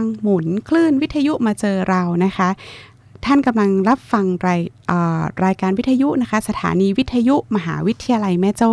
[0.00, 2.48] งที่กำลังหมุนคลื่นวิทยุมาเจอเรานะคะ
[3.26, 4.60] ท่านกำลังรับฟังราย
[5.44, 8.72] รายการวิทยุนะคะ สถานีวิทยุมหาวิทยาลัยแม่โจ้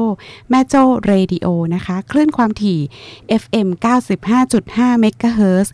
[0.50, 2.80] แม่โจ้เรดิโอนะคะคลื่นความถี่
[3.42, 3.68] FM
[4.36, 5.74] 95.5เมกะเฮิรตซ์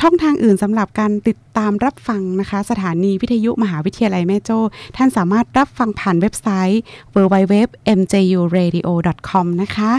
[0.00, 4.58] ช่องทางอื่นสำหรับการติดตามรับฟังนะคะ สถานีวิทยุมหาวิทยาลัยแม่โจ้
[4.96, 6.80] ท่านสามารถรับฟังผ่านเว็บไซต์
[7.14, 9.92] www.mjuradio.com นะคะ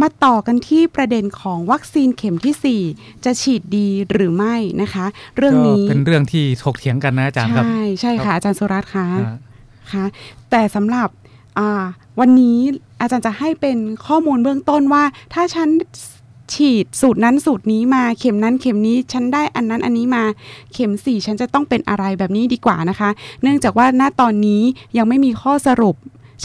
[0.00, 5.06] มาต่อกันที่ประเด็นของวัคซีนเข็มที่ 4 จะฉีดดีหรือไม่นะคะ
[5.36, 9.36] เรื่องนี้ก็เป็นเรื่องที่ถกเถียงกันนะอาจารย์ครับ ใช่ใช่ค่ะอาจารย์สุรัตน์คะอ่า
[9.92, 10.04] ค่ะ
[10.50, 11.08] แต่สำหรับ
[11.58, 11.84] อ่า
[12.20, 12.58] วันนี้
[13.00, 15.68] อาจารย์จะให้เป็นข้อมูลเบื้องต้นว่า ถ้าฉัน
[16.54, 20.24] ฉีดสูตรนั้นสูตรนี้มาเข็มนั้นเข็มนี้ฉันได้อันนั้นอันนี้มา
[20.72, 23.10] เข็มสี่ฉันจะต้องเป็นอะไรแบบนี้ดีกว่านะคะ
[23.42, 24.62] เนื่องจากว่าณตอนนี้
[24.98, 25.96] ยังไม่มีข้อสรุป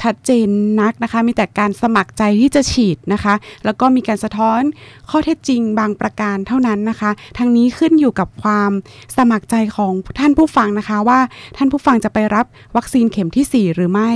[0.01, 0.47] ชัดเจน
[0.81, 3.33] นักนะคะ มีแต่การสมัครใจที่จะฉีดนะคะ
[3.65, 4.61] แล้วก็มีการสะท้อน
[5.09, 8.71] ข้อเท็จจริงบางประการเท่านั้นนะคะทั้งนี้ขึ้นอยู่กับความ
[9.17, 11.19] สมัครใจของท่านผู้ฟังนะคะว่า
[11.57, 12.45] ท่านผู้ฟังจะไปรับ
[12.77, 14.11] วัคซีนเข็มที่ 4 หรือไม่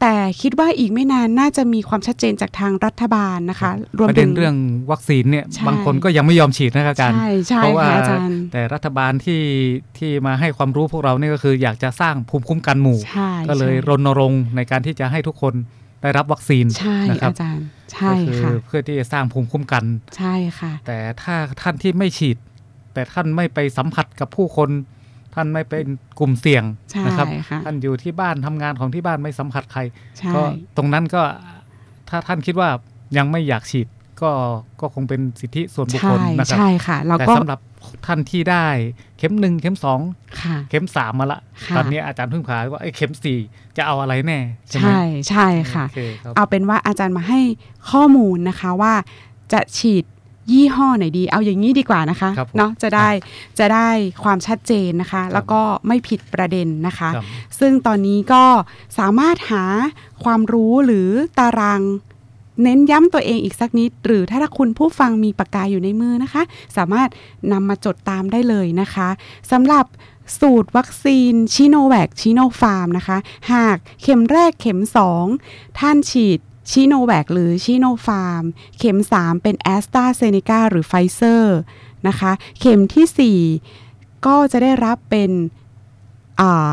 [0.00, 4.56] แต่คิดว่าอีกไม่นานน่าจะมีความชัดเจนจากทางรัฐบาลนะคะรวมประถึเด็นงเรื่อง
[4.90, 9.42] วัคซีนเนี่ยใช่บางคนก็ยังไม่ยอมฉีดนะครับอาจารย์ใช่ใช่เพราะว่าค่ะอาจารย์แต่รัฐบาลที่
[9.98, 15.54] ที่มาให้ความรู้พวกเราเนี่ยก็คืออยากจะสร้างภูมิคุ้มกันหมู่ใช่ก็เลยใช่รณรงค์ในการที่จะให้ทุกคน
[16.02, 19.84] ได้รับวัคซีนใช่นะครับอาจารย์ใช่ก็คือค่ะเพื่อที่จะสร้างภูมิคุ้มกัน
[20.16, 22.36] ใช่ค่ะ แต่ถ้าท่านที่ไม่ฉีด
[22.94, 24.70] แต่ท่านไม่ไปสัมผัสกับผู้คน
[25.34, 25.86] ท่านไม่เป็น
[26.18, 29.80] กลุ่มเสี่ยงใช่นะครับค่ะท่านอยู่ที่บ้านทำงานของที่บ้านไม่สัมผัสใคร
[30.18, 30.42] ใช่ก็
[30.76, 31.22] ตรงนั้นก็
[32.08, 32.68] ถ้าท่านคิดว่า
[33.16, 33.86] ยังไม่อยากฉีด
[34.22, 34.32] ก็
[34.80, 37.60] ก็คงเป็นสิทธิส่วนบุคคใช่ลนะครับใช่ค่ะแล้วแต่ก็สำหรับ
[38.06, 38.66] ท่านที่ได้
[39.18, 40.00] เข็มหนึ่งเข็มสอง
[40.42, 43.38] ค่ะเข็มสามมาละค่ะตอนนี้อาจารย์เพิ่งขายว่าไอ้เข็มสี่
[43.76, 47.40] จะเอาอะไรแน่ ใช่ไหมใช่ใช่ค่ะโอเคครับเอาเป็นว่าอาจารย์มาให้
[47.90, 48.94] ข้อมูลนะคะว่า
[49.52, 50.04] จะฉีด
[50.52, 53.08] ยี่ห้อไหนดี เอาอย่างนี้ดีกว่านะคะครับผมเนาะจะได้
[53.58, 53.88] จะได้
[54.22, 57.24] ความชัดเจนนะคะ แล้วก็ไม่ผิดประเด็นนะคะครับ
[57.60, 58.44] ซึ่งตอนนี้ก็
[58.98, 59.64] สามารถหา
[60.24, 61.80] ความรู้หรือตาราง
[62.62, 66.42] เน้นย้ำตัวเองอีกสักนิด หรือถ้าคุณผู้ฟังมีปากกาอยู่ในมือนะคะ
[66.76, 67.08] สามารถ
[67.52, 69.08] นำมาจดตามได้เลยนะคะ
[69.50, 69.86] สำหรับ
[70.40, 73.18] สูตรวัคซีนชิโนแวคชิโนฟาร์มนะคะ
[73.52, 74.80] หากเข็มแรกเข็ม
[75.28, 76.38] 2 ท่านฉีด
[76.70, 78.44] ชิโนแวคหรือชิโนฟาร์ม
[78.78, 81.58] เข็ม 3 เป็นแอสตราเซเนกาหรือไฟเซอร์
[82.08, 83.38] นะคะ เข็มทีสี่
[83.86, 85.30] 4 ก็จะได้รับเป็น
[86.40, 86.72] อ่า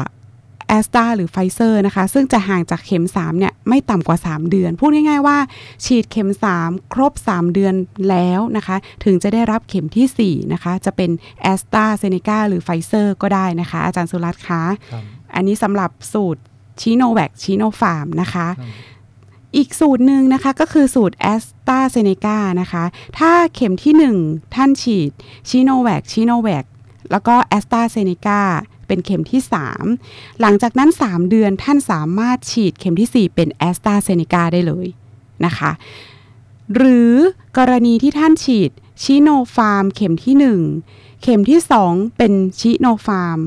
[0.68, 5.38] แอสตราหรือไฟเซอร์นะคะ ซึ่งจะห่างจากเข็ม3เนี่ยไม่ต่ำกว่า 3 เดือน พูดง่ายๆว่า
[5.86, 7.74] ฉีดเข็ม 3 ครบ 3 เดือน
[8.10, 8.76] แล้วนะคะ
[9.06, 15.04] ถึงจะได้รับเข็มทีสี่4 นะคะ จะเป็นแอสตราเซเนกาหรือไฟเซอร์ก็ได้นะคะ อาจารย์สุรัตน์คะครับ
[15.36, 16.42] อันนี้สำหรับสูตร
[16.82, 18.70] ชิโนแวคชิโนฟาร์มนะคะครับ
[19.56, 22.84] อีกสูตรหนึ่งนะคะก็คือสูตรแอสตราเซเนกานะคะ
[23.20, 23.94] ถ้าเข็มที่
[24.26, 25.12] 1 ท่านฉีด
[25.50, 26.66] ชิโนแวคชิโนแวค
[27.12, 28.42] แล้วก็แอสตราเซเนกา
[28.88, 29.42] เป็นเข็มที่
[29.92, 34.88] 3 หลังจากนั้น 3 เดือนท่านสามารถฉีดเข็มที่ 4 เป็นแอสตราเซเนกาได้เลย
[35.46, 35.72] นะคะ
[36.76, 37.12] หรือ
[37.58, 38.72] กรณีที่ท่านฉีด
[39.04, 40.36] ชิโนฟาร์มเข็มที่
[40.82, 43.40] 1 เข็มที่ 2 เป็นชิโนฟาร์ม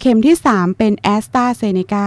[0.00, 2.06] เข็มที่ 3 เป็นแอสตราเซเนกา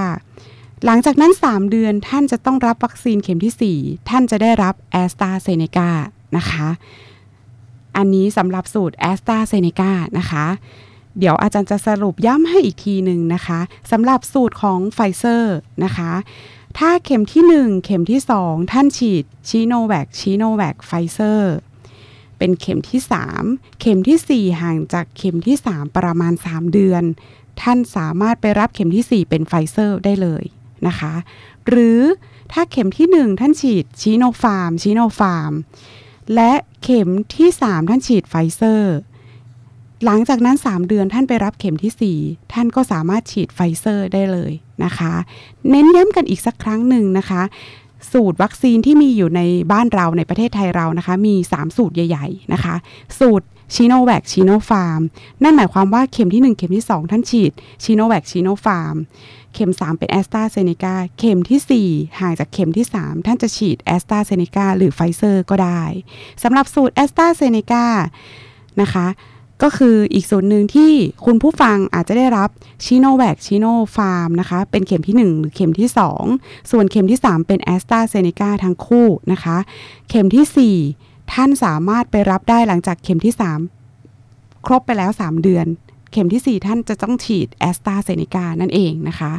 [0.86, 5.90] หลังจากนั้น 3 เดือนท่านจะต้องรับวัคซีนเข็มที่ 4 ท่านจะได้รับแอสตราเซเนกา
[6.38, 6.68] นะคะ
[7.98, 10.46] อันนี้สำหรับสูตรแอสตราเซเนกานะคะ
[11.20, 13.60] เดี๋ยวอาจารย์จะสรุปย้ำให้อีกทีหนึ่งนะคะ
[13.92, 16.12] สำหรับสูตรของไฟเซอร์นะคะ
[16.78, 21.56] ถ้าเข็มที่ 1 เข็มที่ 2 ท่านฉีดชิโนแวคชิโนแวคไฟเซอร์
[22.38, 23.02] เป็นเข็มที่
[23.40, 27.04] 3 เข็มทีสี่ 4 ห่างจากเข็มที่ 3 ประมาณ 3 เดือน
[27.62, 30.44] ท่านสามารถไปรับเข็มที่ 4 เป็นไฟเซอร์ได้เลย
[30.88, 31.14] นะคะ
[31.68, 32.02] หรือ
[32.52, 35.54] ถ้าเข็มที่ 1 ท่านฉีดชิโนฟาร์มชิโนฟาร์ม
[36.36, 38.96] และเข็มที่ 3 ท่านฉีดไฟเซอร์
[40.06, 44.52] หลังจากนั้น 3 เดือนท่านไปรับเข็มทีสี่ 4 ท่านก็สามารถฉีดไฟเซอร์ได้เลย
[44.84, 45.14] นะคะ
[45.70, 47.42] เน้นย้ำกันอีกสักครั้งหนึ่งนะคะ
[48.12, 52.76] สูตรวัคซีนที่มีอยู่ในบ้านเราในประเทศไทยเรานะคะ มี 3 สูตรใหญ่ ๆ นะคะ
[53.20, 55.02] สูตรชิโนแวคชิโนฟาร์ม
[55.44, 57.52] นั่นหมายความว่าเข็มที่ 1 เข็มที่ 2 ท่านฉีด
[57.84, 58.96] ชิโนแวคชิโนฟาร์ม
[59.54, 65.84] เข็ม 3 เป็นแอสตราเซเนกาเข็มทีสี่4 ห่างจากเข็มที่ 3 ท่านจะฉีดแอสตราเซเนกาหรือไฟเซอร์ก็ได้
[66.44, 67.86] สำหรับสูตรแอสตราเซเนกา
[68.82, 69.08] นะคะ
[69.62, 70.92] ก็คืออีกส่วนหนึ่งที่
[71.26, 72.50] คุณผู้ฟังอาจจะได้รับ
[72.86, 75.90] ชิโนแวคชิโนฟาร์มนะคะ เป็นเข็มที่ 1 หรือเข็มที่
[76.30, 79.58] 2 ส่วนเข็มที่ 3 เป็นแอสตราเซเนกาทั้งคู่นะคะ
[80.10, 83.34] เข็มทีสี่4 ท่านสามารถไปรับได้หลังจากเข็มที่
[84.00, 85.68] 3 ครบไปแล้ว 3 เดือน
[86.12, 89.34] เข็มทีสี่ 4 ท่านจะต้องฉีดแอสตราเซเนกานั่นเองนะคะ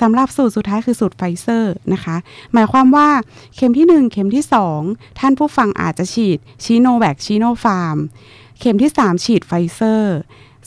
[0.00, 2.16] สำหรับสูตรสุดท้ายคือสูตรไฟเซอร์นะคะ
[2.52, 3.08] หมายความว่า
[3.56, 4.44] เข็มที่ 1 เข็มที่
[4.82, 7.98] 2 ท่านผู้ฟังอาจจะฉีดชิโนแวคชิโนฟาร์ม
[8.64, 10.16] เข็มที่ 3 ฉีดไฟเซอร์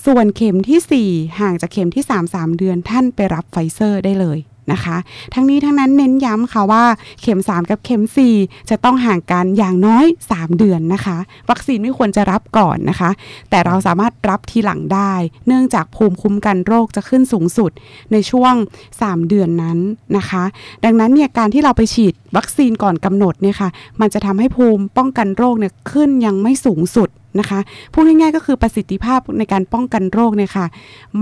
[0.06, 4.40] ส่วนเข็มทีสี่ 4 ห่างจากเข็มที่ 3 3 เดือนท่านไปรับไฟเซอร์ได้เลย
[4.72, 4.98] นะคะ
[5.34, 6.84] ทั้งนี้ทั้งนั้นเน้นย้ำค่ะว่า
[7.22, 8.04] เข็ม 3 กับเข็ม
[8.38, 11.18] 4 จะต้องห่างกันอย่างน้อย 3 เดือนนะคะ
[11.50, 13.10] วัคซีนไม่ควรจะรับก่อนนะคะ
[13.50, 15.14] แต่เราสามารถรับทีหลังได้
[15.48, 17.72] เนื่องจากภูมิคุ้มกันโรคจะขึ้นสูงสุด
[18.12, 18.54] ในช่วง
[18.92, 19.78] 3 เดือนนั้น
[20.18, 20.44] นะคะ
[20.86, 27.60] ดังนั้นเนี่ยการที่เราไปฉีดวัคซีนก่อนกำหนดเนี่ยค่ะมันจะทำให้ภูมิป้องกันโรคเนี่ยขึ้นยังไม่สูงสุด นะคะ
[27.94, 30.66] พูดง่ายๆก็คือประสิทธิภาพในการป้องกันโรคเนี่ยค่ะ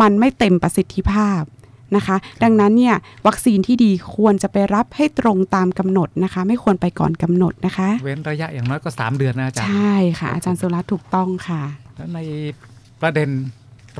[0.01, 1.41] มันไม่เต็มประสิทธิภาพ
[1.95, 2.95] นะคะ ดังนั้นเนี่ย
[3.27, 11.61] วัคซีนที่ดีควรจะไปรับให้ตรงตามกำหนดนะคะ ไม่ควรไปก่อนกำหนดนะคะ เว้นระยะอย่างน้อยก็ 3 เดือนนะอาจารย์ ใช่ค่ะ อาจารย์สุรัตน์ถูกต้องค่ะ
[11.95, 12.19] แล้วใน
[13.01, 13.29] ประเด็น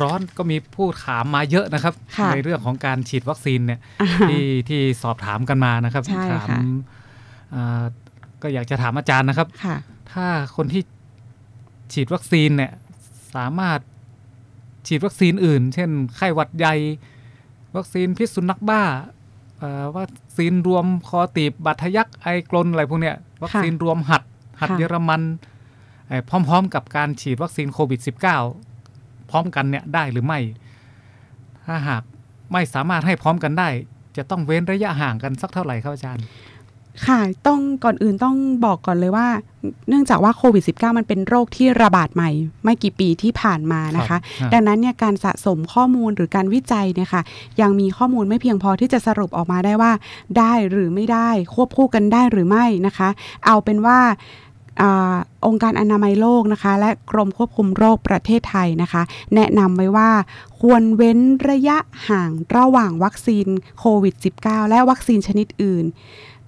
[0.02, 6.60] ร้อนก็มีผู้ถามมาเยอะนะครับค่ะในเรื่องของการฉีดวัคซีนเนี่ยอ่าที่ที่สอบถามกันมานะครับใช่ถามค่ะ
[7.56, 7.84] อ่า
[8.42, 9.76] ก็อยากจะถามอาจารย์นะครับค่ะ
[10.12, 10.82] ถ้าคนที่
[11.92, 12.72] ฉีดวัคซีนเนี่ย
[13.36, 13.80] สามารถ
[14.88, 16.76] ฉีดวัคซีนอื่น เช่น ไข้หวัดใหญ่
[17.76, 18.82] วัคซีนพิษสุนัขบ้า
[19.98, 24.24] วัคซีนรวมคอตีบบาดทะยักไอกลนอะไรพวกเนี้ยวัคซีนรวมหัด
[24.62, 25.22] หัดเยอรมัน
[26.30, 28.02] พร้อมๆ กับการฉีดวัคซีนโควิด
[28.66, 30.40] -19 พร้อมกันเนี่ยได้หรือไม่
[31.66, 32.04] ถ้าหาก
[32.54, 33.70] ไม่สามารถให้พร้อมกันได้
[34.18, 36.26] จะต้องเว้นระยะห่างกันสักเท่าไหร่ครับอาจารย์
[37.08, 39.28] ค่ะ ต้องก่อนอื่นต้องบอกก่อนเลยว่า
[39.90, 42.30] เนื่องจากว่าโควิด -19 มันเป็นโรคที่ระบาดใหม่
[42.64, 47.22] ไม่กี่ปีที่ผ่านมานะคะครับดังนั้นเนี่ยการสะสมข้อมูลหรือการวิจัยเนี่ยค่ะ
[47.62, 49.92] ยังมีข้อมูลไม่เพียงพอที่จะสรุปออกมาได้ว่า
[50.38, 53.10] ได้หรือไม่ได้ควบคู่กันได้หรือไม่นะคะ
[53.46, 54.00] เอาเป็นว่า
[54.82, 55.16] อา
[55.48, 59.02] องค์การอนามัยโลกนะคะ และกรมควบคุมโรคประเทศไทยนะคะ
[59.36, 60.10] แนะนำไว้ว่า
[60.60, 61.78] ควรเว้นระยะ
[62.08, 63.48] ห่างระหว่างวัคซีน
[63.80, 65.86] โควิด -19 และวัคซีนชนิดอื่น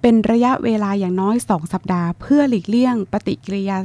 [0.06, 3.76] เป็นระยะเวลาอย่างน้อย 2 สัปดาห์ เพื่อหลีกเลี่ยงปฏิกิริยา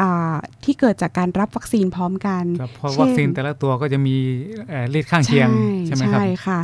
[0.00, 4.16] อ่าที่เกิดจากการรับวัคซีนพร้อมกันครับเพราะเช่นวัคซีนแต่ละตัวก็จะมี
[4.68, 5.48] เอ่อฤทธิ์ข้างเคียง
[5.86, 6.58] ใช่ไหมครับ ใช่ค่ะ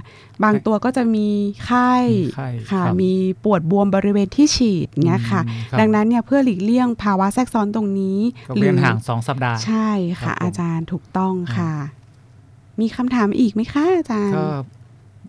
[0.44, 1.28] บางตัวก็จะมี
[1.64, 1.92] ไข้
[2.26, 3.12] มีไข้ค่ะครับมี
[3.44, 11.72] ปวดบวมบริเวณที่ฉีดเงี้ยค่ะอืมครับดังนั้นเนี่ยเพื่อหลีกเลี่ยงภาวะแทรกซ้อนตรงนี้ก็เว้นห่างสองสัปดาห์ ใช่ครัค่ะบผมอาจารย์ถูกต้องค่ะ
[12.80, 14.46] มีคำถามอีกไหมคะอาจารย์ก็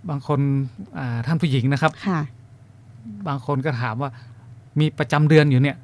[0.09, 0.39] บางคน
[0.97, 2.19] อ่าท่านผู้หญิงนะครับค่ะ
[3.27, 4.09] บางคนก็ถามว่า
[4.79, 5.77] มีประจำเดือนอยู่เนี่ย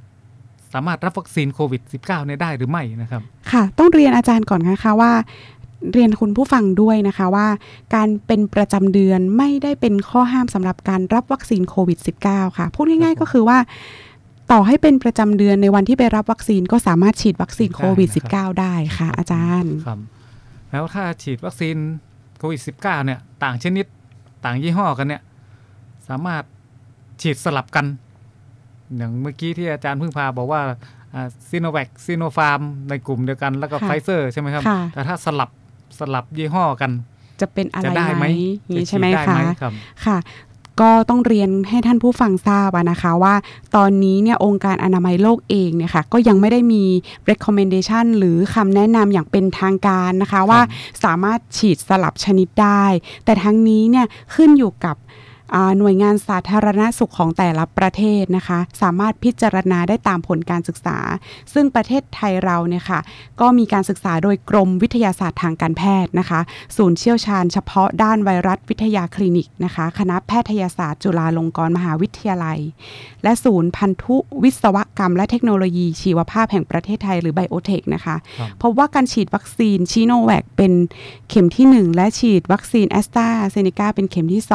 [0.73, 5.11] สามารถรับวัคซีนโควิด -19 เนี่ยได้หรือไม่นะครับ ค่ะ ต้องเรียนอาจารย์ก่อนนะคะว่า
[5.93, 7.47] เรียนคุณผู้ฟังด้วยนะคะว่า
[7.95, 13.57] การเป็นประจำเดือนไม่ได้เป็นข้อห้ามสำหรับการรับวัคซีนโควิด -19 ค่ะ พูดง่ายๆก็คือว่า
[14.51, 19.99] ต่อให้เป็นประจำเดือนในวันที่ไปรับวัคซีนก็สามารถฉีดวัคซีนโควิด -19 ได้ค่ะ อาจารย์ครับ
[20.71, 21.75] แล้วถ้าฉีดวัคซีน
[22.37, 23.85] โควิด -19 เนี่ย ต่างชนิด
[24.45, 25.21] ต่างยี่ห้อกันเนี่ย
[26.07, 26.43] สามารถ
[27.21, 27.85] ฉีดสลับกัน
[28.97, 30.61] อย่างเมื่อกี้ที่อาจารย์เพิ่งจะบอกว่า
[31.49, 35.49] ซีโนแวคซีโนฟาร์มในกลุ่มเดียวกันแล้วก็ค่ะไฟเซอร์ใช่ไหมครับค่ะแต่ถ้าสลับ
[35.99, 36.91] สลับยี่ห้อกัน
[37.41, 39.73] จะเป็นอะไรจะได้ไหมอย่างนี้ใช่ไหมฉีดได้ค่ะครับ
[40.05, 40.17] ค่ะ
[40.81, 43.35] ก็ต้องเรียนให้ท่านผู้ฟังทราบอะนะคะว่า
[43.75, 46.83] ตอนนี้เนี่ยองค์การอนามัยโลกเองเนี่ยค่ะก็ยังไม่ได้มี
[47.29, 50.61] recommendation หรือคำแนะนำอย่างเป็นทางการนะคะว่า
[51.03, 52.83] สามารถฉีดสลับชนิดได้
[53.25, 54.05] แต่ทั้งนี้เนี่ย
[54.35, 55.28] ขึ้นอยู่กับอ่า
[55.77, 60.97] หน่วยงานสาธารณสุขของแต่ละประเทศนะคะ สามารถพิจารณาได้ตามผลการศึกษา
[61.53, 62.99] ซึ่งประเทศไทยเราเนี่ยค่ะ
[63.41, 66.39] ก็มีการศึกษาโดยกรมวิทยาศาสตร์ทางการแพทย์นะคะ
[66.77, 72.59] ศูนย์เชี่ยวชาญเฉพาะด้านไวรัสวิทยาคลินิกนะคะ คณะแพทยศาสตร์จุฬาลงกรณ์มหาวิทยาลัย
[73.23, 80.73] และศูนย์พันธุวิศวกรรมและเทคโนโลยีชีวภาพแห่งประเทศไทยหรือไบโอเทคนะคะครับพบว่าการฉีดวัคซีนชิโนแวคเป็น
[81.29, 84.53] เข็มที่ 1 และฉีดวัคซีนแอสตราเซเนกาเป็นเข็มที่ 2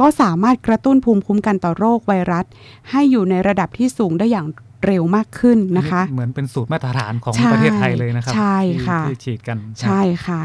[0.00, 2.44] ก็สามารถกระตุ้นภูมิคุ้มกันต่อโรคไวรัส
[2.90, 4.46] ให้อยู่ในระดับที่สูงได้อย่าง
[4.86, 10.40] เร็วมากขึ้นนะคะ เหมือนเป็นสูตรมาตรฐานของใช่ประเทศไทยเลยนะครับใช่ที่ค่ะที่ฉีดกันใช่ค่ะ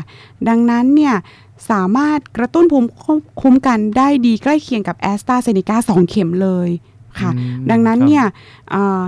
[0.50, 1.16] ดังนั้นเนี่ย
[1.72, 2.88] สามารถกระตุ้นภูมิ
[3.42, 6.70] คุ้มกันได้ดีใกล้เคียงกับแอสตราเซเนกาสองเข็มเลย
[7.20, 8.26] ค่ะอืมดังนั้นครับเนี่ย
[8.72, 9.02] เอ่อ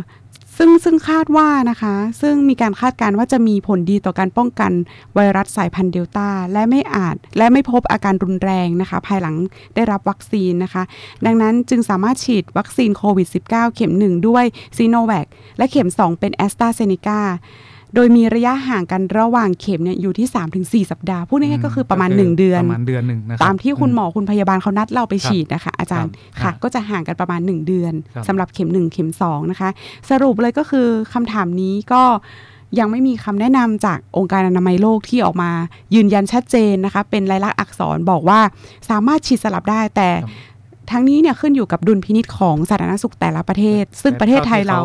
[0.57, 4.71] ซึ่งซึ่งคาดว่านะคะ ซึ่งมีการคาดการณ์ว่าจะมีผลดีต่อการป้องกัน
[5.15, 9.35] ไวรัสสายพันธุ์เดลต้า และไม่อาจและไม่พบอาการรุนแรงนะคะ ภายหลัง
[9.75, 10.83] ได้รับวัคซีนนะคะ
[11.25, 14.45] ดังนั้นจึงสามารถฉีดวัคซีนโควิด -19 เข็ม 1 ด้วย
[14.77, 15.27] ซีโนแวค
[15.57, 17.21] และเข็ม 2 เป็นแอสตราเซเนกา
[17.95, 20.27] โดยมีระยะห่างกันระหว่างเข็มเนี่ยอยู่ที่
[20.85, 29.69] 3-4 สัปดาห์ พูดง่ายๆก็คือประมาณก็1เดือนประมาณเดือนหนึ่งนะครับตามที่คุณหมอคุณพยาบาลเขานัดเราไปฉีดนะคะ อาจารย์ครัค่ะบก็จะห่างกันประมาณ 1 เดือนครับสำหรับเข็ม 1 เข็ม2นะคะ
[30.09, 32.03] สรุปเลยก็คือคำถามนี้ก็
[32.79, 35.51] ยังไม่มีคำแนะนำจากองค์การอนามัยโลกที่ออกมา
[35.95, 38.39] ยืนยันชัดเจนนะคะ เป็นลายลักษณ์อักษรบอกว่า
[38.89, 40.31] สามารถฉีดสลับได้แต่ครับ
[40.91, 44.81] ทั้งนี้เนี่ยขึ้นอยู่กับดุลพินิษของสาธารณสุขแต่ละประเทศ ซึ่งประเทศไทยเรา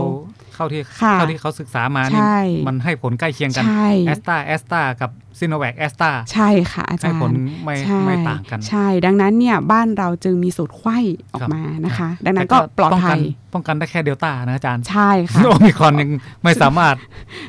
[0.59, 7.31] เข้าที่ค่ะเข้าที่เขาศึกษามาใช่นี่มันให้ผลใกล้เคียงกันใช่แอสตราแอสตรากับซิโนแวคแอสตราใช่ค่ะอาจาให้รย์ผล
[7.65, 10.99] ไม่ใช่ไม่ต่างกัน ใช่ ดังนั้นเนี่ยบ้านเราจึงมีสูตรไข้
[11.35, 16.11] ออกมานะคะ ดังนั้นก็ปลอดภัยป้งกันป้องกันได้แค่เดลต้านะอาจารย์ใช่ค่ะโอมิครอนยัง
[16.45, 16.95] ไม่สามารถ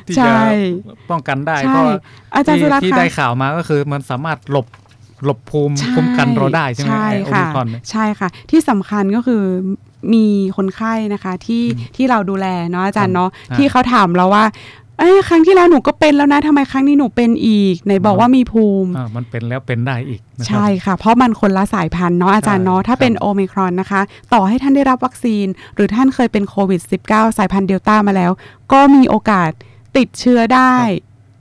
[0.06, 0.42] ที่ใช่
[0.86, 1.84] จะป้องกันได้ใช่เพราะ
[2.34, 4.66] อาจารย์ที่สุรัตน์ที่คะได้ข่าวมาก็คือมันสามารถหลบ
[5.24, 9.42] หลบภูมิใช่คุ้มกันเราได้ใช่ไหมใช่ไอ้โอค่ะมิครอนเนี่ยใช่ค่ะ ที่สำคัญก็คือ
[10.12, 10.24] มี
[10.56, 11.64] คนไข้นะคะที่
[11.96, 14.44] ที่เราดูแลเนาะอาจารย์เนาะครับที่เขาถามเราว่า
[14.98, 24.00] เอ้ยครั้งที่แล้วหนูก็เป็นแล้วนะทำไมครั้งนี้หนูเป็นอีกไหนบอกว่ามีภูมิอ่ามันเป็นแล้วเป็นได้อีกนะครับใช่ค่ะ เพราะมันคนละสายพันธุ์เนาะอาจารย์เนาะใช่ถ้าเป็นครับโอมิครอนนะคะ
[24.32, 26.80] ต่อให้ท่านได้รับวัคซีน หรือท่านเคยเป็นโควิด
[27.10, 28.30] -19 สายพันธุ์เดลต้ามาแล้ว
[28.72, 29.50] ก็มีโอกาส
[29.96, 30.74] ติดเชื้อได้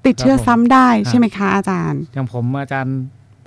[0.06, 2.96] ติดเชื้อซ้ำได้ใช่ไหมคะอาจารย์ อย่างผมอาจารย์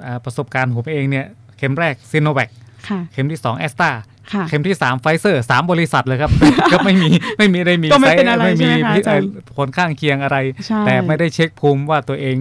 [0.04, 2.50] อ่าประสบการณ์ผมเองเนี่ย เข็มแรกซิโนแวค
[2.88, 6.30] ค่ะเข็มที่2แอสตราค่ะเข็มที่ 3 ไฟเซอร์สามบริษัทเลยครับ
[6.72, 12.36] ก็ไม่มีไม่มีได้มีก็ไม่เป็นอะไรไม่มีใช่ไหมคะอาจารย์ผลข้างเคียงอะไรใช่แต่ไม่ได้เช็คภูมิว่าตัวเอง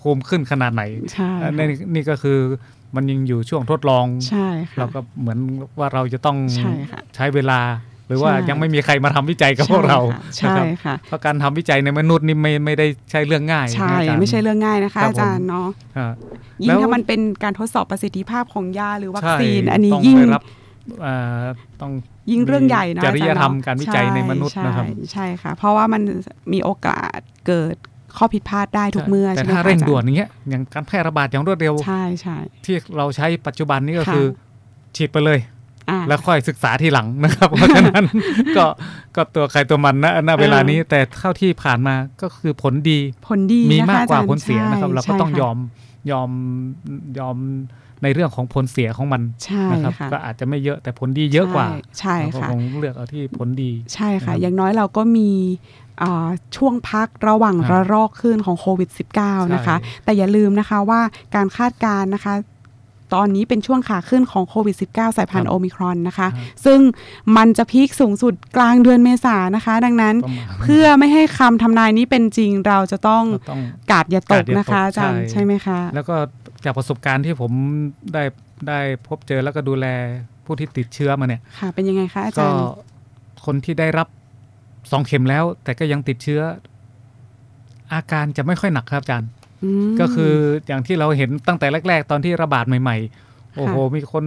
[0.00, 0.82] ภูมิขึ้นขนาดไหน
[1.12, 2.38] ใช่อันนี่นี่ก็คือ
[2.94, 5.38] มันยังอยู่ช่วงทดลองใช่ค่ะเราก็เหมือน
[5.78, 7.60] ว่าเราจะต้องใช่ค่ะใช้เวลา
[8.08, 10.00] หรือว่าใช่ยังไม่มีใครมาทำวิจัยกับพวกเรา
[10.36, 16.12] ใช่นะครับค่ะเพราะการทำวิจัยในมนุษย์นี่ไม่ไม่ได้ใช่เรื่องง่าย ใช่นะอาจารย์ไม่ใช่เรื่องง่ายนะคะครับอาจารย์เนาะอ่า
[16.64, 20.62] ยิ่แล้งวถ้ามันเป็นการทดสอบประสิทธิภาพของยาหรือวัคใช่ซีน อันนี้ต้องยิ่งไปรับอ่า
[21.80, 21.92] ต้อง
[22.30, 26.02] ยิ่งเรื่องใหญ่นะจริยธรรมอจเนะการวิจัยในมนุษย์ช่นะครับใช่ค่ะ เพราะว่ามัน
[26.52, 27.76] มีโอกาสเกิด
[28.16, 34.26] ข้อผิดพลาดได้ทุกเมื่อแต่ใช่ไหมถ้าคะเร่งอาจารย์ด่วนอย่างเงี้ยอย่างการแพร่ระบาดอย่างรวดเร็วใช่ใช่ที่เราใช้ปัจจุบันนี้ก็ค่ะคือ
[34.96, 35.38] ฉีดไปเลย
[35.90, 38.04] อ่าแล้วค่อยศึกษาทีหลังนะครับ เพราะฉะนั้น
[38.56, 38.66] ก็
[39.16, 45.58] ก็ตัวใครตัวมันนะณเวลานี้แต่เท่าที่ผ่านมาก็คือผลดีผลดีมีนะคะมากกว่าอจรย์ผลเสียนะครับใช่เราก็ต้องใช่ยอม
[46.10, 46.30] ยอม
[47.18, 47.36] ยอม
[48.04, 51.66] ในเรื่องของผลเสียของมันใช่นะครับค่ะก็อาจจะไม่เยอะแต่ผลดีเยอะกว่า
[51.98, 55.30] ใช่เราก็ค่ะคงเลือกเอาที่ผลดีใช่ค่ะนะครับอย่างน้อยเราก็มี
[56.02, 58.90] อ่าช่วงพักระหว่างครับระลอกขึ้นของโควิด
[59.20, 61.00] -19 นะคะใช่แต่อย่าลืมนะคะว่า
[61.34, 62.34] การคาดการณ์นะคะ
[63.14, 66.80] ตอนนี้เป็นช่วงขาขึ้นของโควิด -19 สายพันธุ์ครับโอมิครอนนะคะครับซึ่ง
[67.36, 76.16] มันจะพีคสูงสุดกลางเดือนเมษายนนะคะ ดังนั้นประมาณเพื่อไม่ให้คำทำนายนี้เป็นจริงเราจะต้องก็ต้องกาดอย่าตกกาดอย่านะคะตกอาจารย์ใช่ใช่ไหมคะ แล้วก็
[76.64, 77.52] จากประสบการณ์ที่ผม
[78.14, 78.22] ได้
[78.68, 79.86] ได้พบเจอแล้วก็ดูแล
[80.44, 82.62] ผู้ที่ติดเชื้อมาเนี่ย ค่ะ เป็นยังไงคะอาก็จารย์
[83.46, 84.08] คนที่ได้รับ
[84.90, 86.40] สองเข็มแล้ว แต่ก็ยังติดเชื้อ
[87.94, 89.30] อาการจะไม่ค่อยหนักครับอาจารย์
[89.86, 90.32] มก็คือ
[90.66, 92.96] อย่างที่เราเห็นตั้งแต่แรก ๆ ตอนที่ระบาดใหม่
[93.26, 94.24] ๆ โอ้โห มีคน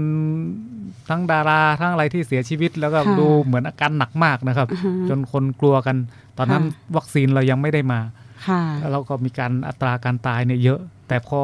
[1.09, 5.97] ทั้งดาราทั้งอะไรที่เสียชีวิต แล้วก็ค่ะดูเหมือนอาการหนักมากนะครับอ่าฮะจนคนกลัวกัน
[6.37, 7.99] ตอนนั้นค่ะวัคซีนเรายังไม่ได้มา
[8.47, 11.41] ค่ะแล้วเราก็มีการอัตราการตายเนี่ยเยอะ แต่พอ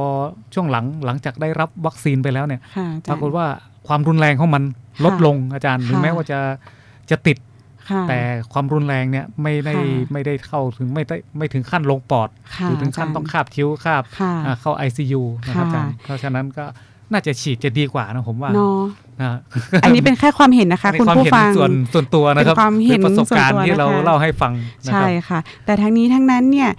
[0.54, 3.46] ช่วงหลังหลังจากได้รับวัคซีนไปแล้วเนี่ยค่ะอาปจารรากฏย์ว่า
[3.88, 4.64] ความรุนแรงของมัน
[5.04, 6.40] ลดค่ะลงอาจารย์ถึงค่ะแม้ว่าจะ
[7.12, 7.38] จะติด
[7.90, 8.20] ค่ะแต่
[8.54, 16.66] ความรุนแรงเนี่ยไม่ได้ค่ะไม่ได้เข้าถึงไม่ได้ไม่ถึงขั้นลงปอดค่ะหรือถึงขั้นอาจารย์ต้องคาบคิ้วคาบค่ะอ่าเข้า ICU นะครับอาจารย์ค่ะเพราะฉะนั้นก็
[17.12, 18.84] น่าจะฉีดจะดีกว่านะผมว่าเนาะ
[19.22, 19.38] นะ
[19.84, 24.54] อันนี้เป็นแค่ความเห็นนะคะในคุณความผู้เห็นฟังส่วนส่วนตัวนะครับเป็นความเห็นประสบการณ์ส่วนตัวที่เรานะคะเล่าให้ฟัง
[24.88, 26.70] นะใช่ครับค่ะ แต่ทั้งนี้ทั้งนั้นเนี่ย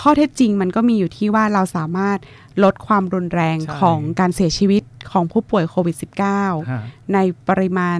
[0.00, 2.18] ข้อเท็จจริงมันก็มีอยู่ที่ว่าเราสามารถ
[2.64, 4.82] ลดความรุนแรงใช่ของการเสียชีวิต
[5.12, 5.96] ของผู้ป่วยโควิด
[6.32, 6.82] -19 ฮะ
[7.14, 7.18] ใน
[7.48, 7.98] ปริมาณ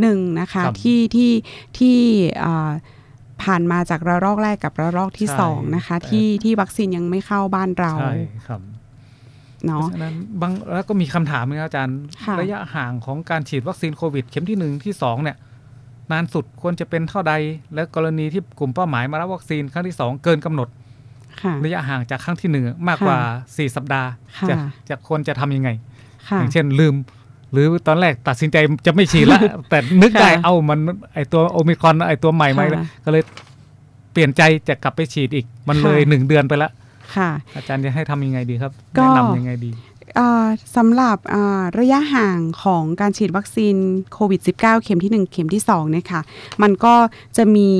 [0.00, 1.32] หนึ่งนะคะครับที่ที่
[1.78, 1.98] ที่
[2.44, 2.70] อ่า
[3.42, 8.16] ผ่านมาจากระลอกแรกกับระลอกที่ใช่สองนะคะแต่ที่ที่วัคซีนยังไม่เข้าบ้านเราใช่
[8.46, 8.60] ครับ
[9.66, 15.36] เนาะเพราะฉะนั้นบางแล้วก็มีคำถามนะครับอาจารย์ค่ะระยะห่างของการฉีดวัคซีนโควิด เข็มที่หนึ่งที่สองเนี่ย
[16.12, 17.34] นานสุดควรจะเป็นเท่าใด
[17.74, 20.68] และกรณีที่กลุ่มเป้าหมายมารับวัคซีนครั้งที่สองเกินกำหนด
[21.40, 24.54] ค่ะระยะห่างจากครั้งที่หนึ่งมากกว่า 4 สัปดาห์ค่ะจะ
[24.88, 25.70] จะควรจะทำยังไง
[26.28, 26.94] ค่ะอย่างเช่นลืม
[27.52, 28.56] หรือตอนแรกตัดสินใจ
[28.86, 29.40] จะไม่ฉีดละ
[29.70, 30.78] แต่นึกได้ค่ะเอามัน
[31.14, 33.22] ไอตัวโอมิครอนไอตัวใหม่มาค่ะก็เลย
[34.12, 36.70] เปลี่ยนใจจะกลับไปฉีดอีกมันเลยค่ะหนึ่งเดือนไปละ
[37.16, 39.87] ค่ะอาจารย์จะให้ทำยังไงดีครับก็แนะนำยังไงดีอ่า
[40.76, 43.76] สำหรับอ่าระยะห่างของการฉีดวัคซีน
[44.12, 46.20] โควิด -19 เข็มที่ 1 เข็มที่2เนี่ยค่ะ
[46.62, 46.94] มันก็
[47.36, 47.70] จะมี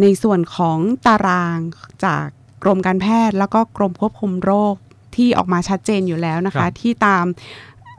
[0.00, 1.58] ในส่วนของตาราง
[2.04, 2.24] จาก
[2.62, 4.74] กรมการแพทย์ แล้วก็กรมควบคุมโรค
[5.16, 7.24] ที่ออกมาชัดเจนอยู่แล้วนะครัคะบที่ตาม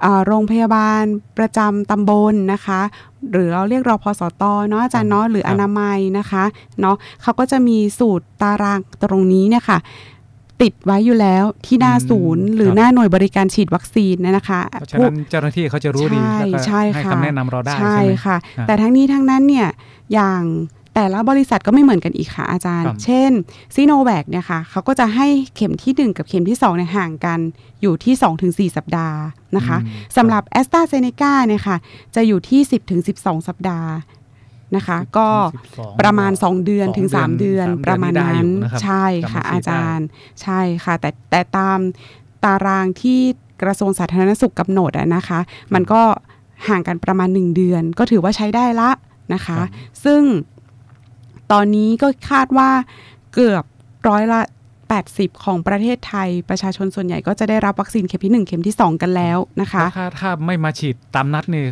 [0.06, 1.04] อ่าโรงพยาบาล
[1.38, 2.82] ประจำตำบลนะคะ
[3.32, 6.44] หรือเราเรียกรอพสตเนาะอาจารย์เนาะหรืออนามัยนะคะ
[6.82, 9.80] เนาะเขาก็จะมีสูตรตารางตรงนี้เนี่ยค่ะ
[10.62, 19.68] ติดไว้อยู่แล้วที่หน้าอืมศูนย์ หรือครับหน้าหน่วยบริการฉีดวัคซีนเนยนะคะเพราะฉะนั้นเจ้าหน้าที่เขาจะรู้ดีใช่แล้วก็ใช่ให้ค่ะคำแนะนำเราได้ใช่ใช่ไหมค่ะครับแต่ทั้งนี้ทั้งนั้นเนี่ย
[20.14, 20.42] อย่าง
[20.96, 23.32] แต่ละบริษัทก็ไม่เหมือนกันอีกค่ะอาจารย์ครับเช่น
[23.76, 27.40] ซีโนแวคเนี่ยค่ะเขาก็จะให้เข็มที่ 1 กับเข็มที่2เนี่ยห่างกัน
[27.82, 28.14] อยู่ที่
[28.70, 29.20] 2-4 สัปดาห์
[29.56, 31.78] นะคะอืมสำหรับแอสตราเซเนกาเนี่ยค่ะ
[32.16, 32.62] จะอยู่ที่
[33.04, 33.90] 10-12 สัปดาห์
[34.76, 35.28] นะคะ ก็
[35.68, 40.08] 12ประมาณ 2 เดือนถึงสอง3เดือนสามประมาณเดือนั้นได้อยู่นะครับใช่ค่ะจำอาฉีดได้จารย์
[40.42, 41.80] ใช่ค่ะ แต่แต่ตาม
[42.44, 43.20] ตารางที่
[43.62, 45.40] กระทรวงสาธารณสุขกำหนดอะนะคะ
[45.74, 46.02] มันก็
[46.68, 48.90] ห่างกันประมาณ 1 เดือน ก็ถือว่าใช้ได้ละ
[49.34, 49.60] นะคะ
[50.06, 50.22] ซึ่ง
[51.52, 52.70] ตอนนี้ก็คาดว่า
[53.34, 53.64] เกือบ
[54.10, 54.42] ร้อยละ
[54.92, 61.64] 80 ของประเทศไทยประชาชนส่วนใหญ่ก็จะได้รับวัคซีนเข็มที่ 1 เข็มที่ 2 กันแล้วนะคะแล้วถ้าถ้าไม่มาฉีดตามนัดนี่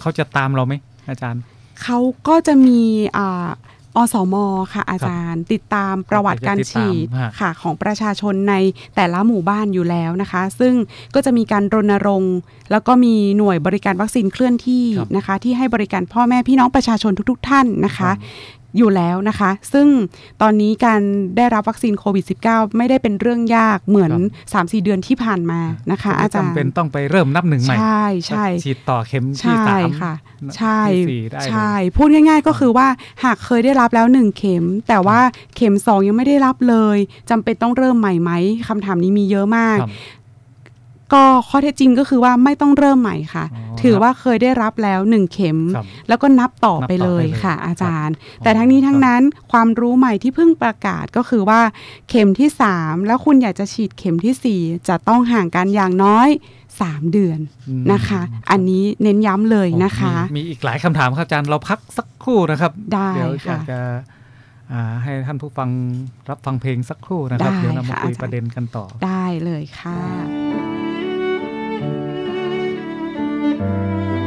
[0.00, 0.74] เขาจะตามเราไหม
[1.08, 1.42] อาจารย์
[1.82, 1.98] เขา
[2.28, 2.80] ก็จะมี
[3.16, 3.48] อ่า
[3.96, 4.34] อสม
[4.72, 8.54] ค่ะอาจารย์ ติดตามประวัติการฉีดติดตามฮะค่ะของประชาชนใน
[8.96, 10.74] แต่ละหมู่บ้านอยู่แล้วนะคะ ซึ่ง
[11.14, 12.36] ก็จะมีการรณรงค์
[12.70, 18.10] แล้วก็มีหน่วยบริการวัคซีนเคลื่อนที่ครับนะคะ ที่ให้บริการพ่อแม่พี่น้องประชาชนทุก ๆ ท่านนะคะ
[18.76, 19.86] อยู่แล้วนะคะ ซึ่ง
[20.42, 21.00] ตอนนี้การ
[21.36, 24.12] ได้รับวัคซีนโควิด -19 ไม่ได้เป็นเรื่องยากเหมือน
[24.52, 25.60] 3-4 เดือนที่ผ่านมา
[25.90, 30.14] นะคะ อาจารย์จำเป็นต้องไปเริ่มนับหนึ่งใหม่ ใช่ใช่ฉีดต่อเข็มที่ใช่สามค่ะ
[30.56, 32.88] ใช่ที่สี่ได้เลยใช่ พูดง่ายๆก็คือว่า
[33.24, 35.20] หากเคยได้รับแล้วหนึ่งเข็ม แต่ว่า
[35.56, 36.98] เข็มสองยังไม่ได้รับเลย
[37.30, 38.30] จำเป็นต้องเริ่มใหม่ไหม
[38.68, 39.90] คำถามนี้มีเยอะมากครับ
[41.14, 51.60] ก็ข้อเท็จจริงก็คือว่าไม่ต้องเริ่มใหม่ค่ะอ๋อถือว่าเคยได้รับแล้วหนึ่งเข็มครับแล้วก็นับต่อนับไปต่อเลยไปเลยค่ะ อาจารย์ แต่อ๋อทั้งนี้ทั้งครับนั้นความรู้ใหม่ที่เพิ่งประกาศก็คือว่า
[52.08, 52.48] เข็มที่
[52.78, 56.28] 3 แล้วคุณอยากจะฉีดเข็มทีสี่4 จะต้องห่างกันอย่างน้อย
[56.74, 57.38] 3 เดือน
[57.68, 63.80] อืมนะคะ อันนี้เน้นย้ำเลยนะคะมีมีอีกหลายคำถามครับอาจารย์เราพักสักครู่นะครับ ได้เดี๋ยวค่ะอยากจะ
[64.72, 65.68] อ่าให้ท่านผู้ฟัง
[66.30, 69.96] รับฟังเพลงสักครู่นะครับได้เดี๋ยวเรามาค่ะคุยอาจารย์ประเด็นกันต่อได้เลยค่ะ
[73.62, 74.21] เ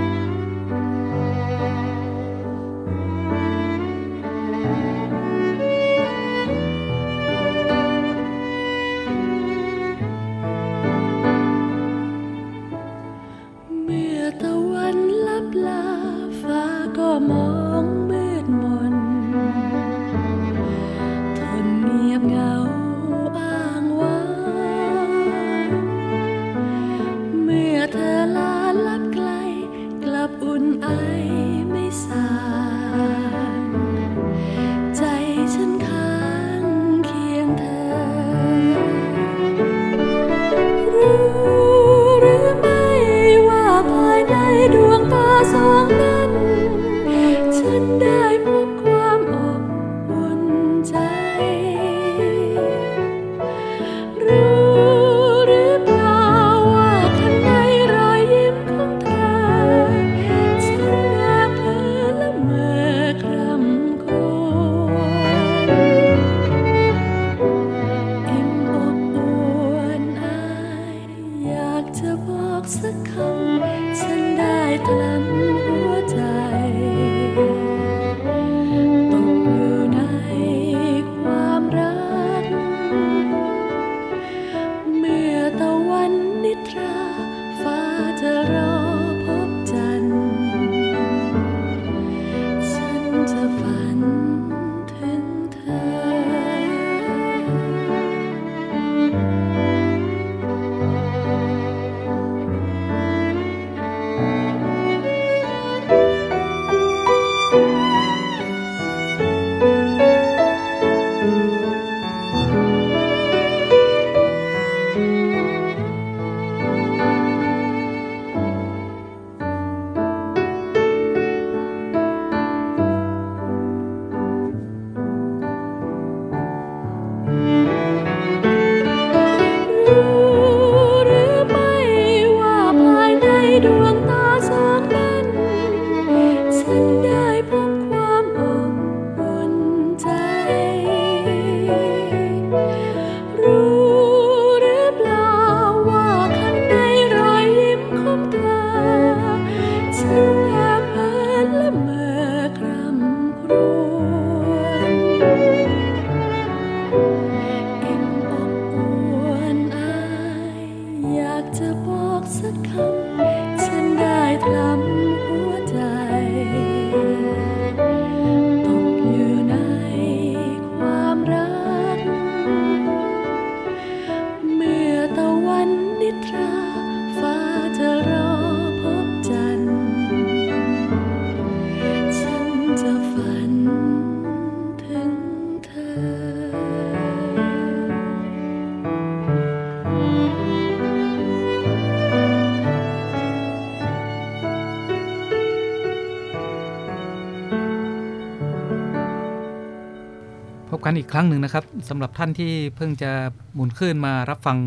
[201.00, 203.12] อีกครั้งหนึ่งนะครับสำหรับท่านที่เพิ่งจะ
[203.54, 204.58] หมุนคลื่นมารับฟัง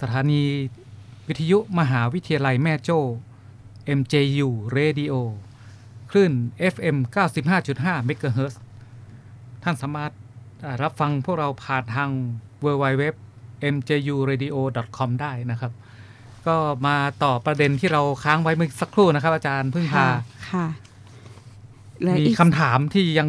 [0.00, 0.42] สถานี
[1.28, 2.98] วิทยุมหาวิทยาลัยแม่โจ้
[3.98, 5.14] MJU Radio
[6.10, 6.32] คลื่น
[6.74, 6.96] FM
[7.54, 8.54] 95.5 MHz
[9.62, 10.12] ท่านสามารถ
[10.82, 12.10] รับฟังพวกเราผ่านทาง
[12.64, 13.02] www
[13.74, 15.72] mjuradio.com ได้นะครับ
[16.46, 20.06] ก็มาต่อประเด็นที่เราค้างไว้เมื่อสักครู่นะครับ อาจารย์พึ่งพา
[20.50, 20.66] ค่ะ
[22.16, 23.28] มีอีกคำถามที่ยัง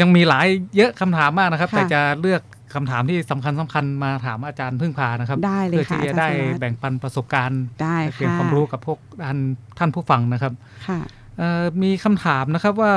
[0.00, 0.46] ยังมีหลาย
[0.76, 2.42] เยอะคำถามมากนะครับค่ะแต่จะเลือก
[2.74, 9.38] คำถามที่สำคัญสำคัญมาถามอาจารย์พึ่งพานะครับได้เลยเพื่อค่ะที่จะอาจารย์ได้สุรัตน์แบ่งปันประสบการณ์ได้เปลี่ยนค่ะความรู้กับพวกท่าน
[9.78, 10.52] ท่านผู้ฟังนะครับ
[10.86, 10.98] ค่ะ
[11.38, 12.92] เอ่อมีคำถามนะครับว่า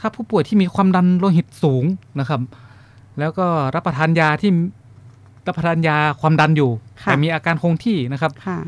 [0.00, 1.84] ถ้าผู้ป่วยที่มีความดันโลหิตสูง
[2.20, 2.40] นะครับ
[3.18, 4.50] แล้วก็รับประทานยาที่
[5.46, 6.70] รับประทานยาความดันอยู่
[7.02, 8.58] ค่ะแต่มีอาการคงที่นะครับค่ะ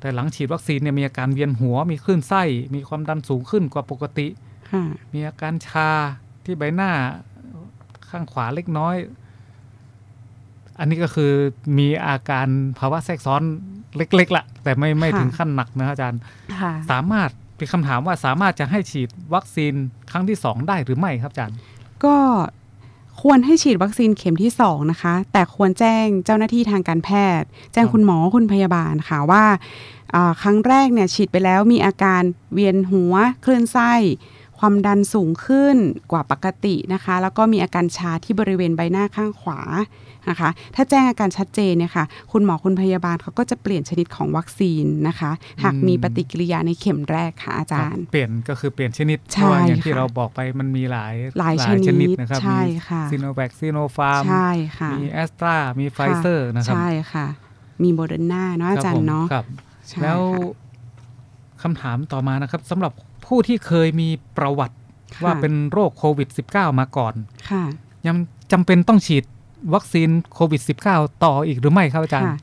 [0.00, 2.42] แต่หลังฉีดวัคซีนเนี่ยมีอาการเวียนหัว มีคลื่นไส้
[2.74, 4.51] มีความดันสูงขึ้นกว่าปกติค่ะ
[5.14, 5.90] มีอาการชา
[6.44, 6.90] ที่ใบหน้า
[8.08, 8.96] ข้างขวาเล็กน้อย
[10.78, 11.32] อันนี้ก็คือ
[11.78, 12.48] มีอาการ
[12.78, 13.42] ภาวะแทรกซ้อน
[13.96, 16.20] เล็กๆละแต่ไม่ไม่ค่ะถึงขั้นหนักนะอาจารย์
[16.60, 19.74] ค่ะสามารถเป็นคำถามว่าสามารถจะให้ฉีดวัคซีน
[20.10, 21.56] ครั้งที่สองได้หรือไม่ครับอาจารย์
[22.04, 22.16] ก็
[23.22, 27.10] ควรให้ฉีดวัคซีนเข็มที่2นะคะ แต่ควรแจ้งเจ้าหน้าที่ทางการแพ
[27.40, 29.44] ทย์ แจ้งครับคุณหมอคุณพยาบาลค่ะว่า
[30.14, 32.22] อ่าครั้งแรกเนี่ยฉีดไปแล้วมีอาการ
[32.54, 33.14] เวียนหัว
[33.44, 33.92] คลื่นไส้
[34.64, 35.76] ความดันสูงขึ้น
[36.12, 39.60] กว่าปกตินะคะ แล้วก็มีอาการชาที่บริเวณใบหน้าข้างขวา
[40.28, 45.30] นะคะ ถ้าแจ้งอาการชัดเจนเนี่ยค่ะ คุณหมอคุณพยาบาลเขาก็จะเปลี่ยนชนิดของวัคซีนนะคะ
[45.62, 51.68] หากมีปฏิกิริยาในเข็มแรกค่ะอาจารย์ เปลี่ยนก็คือเปลี่ยนชนิดใช่เพราะว่าอย่างที่ค่ะเราบอกไปมันมีหลายหลายช
[52.00, 57.26] นิดนะครับใช่มีค่ะซีโนแวคซีโนฟาร์มใช่ค่ะมีแอสตรามีไฟเซอร์นะครับใช่ค่ะ
[57.82, 59.44] มีโมเดอร์นาเนาะอาจารย์เนาะครับ
[59.88, 60.60] ใช่แล้วค่ะ
[61.62, 62.92] คำถามต่อมานะครับสำหรับ
[63.26, 64.76] ผู้ที่เคยมีประวัติ
[65.16, 67.14] ค่ะว่าเป็นโรคโควิด -19 มาก่อน
[67.50, 67.64] ค่ะ
[68.06, 68.16] ยัง
[68.52, 69.24] จำเป็นต้องฉีด
[69.74, 72.38] วัคซีนโควิด -19 ต่ออีกหรือไม่ครับอาจารย์ค่ะ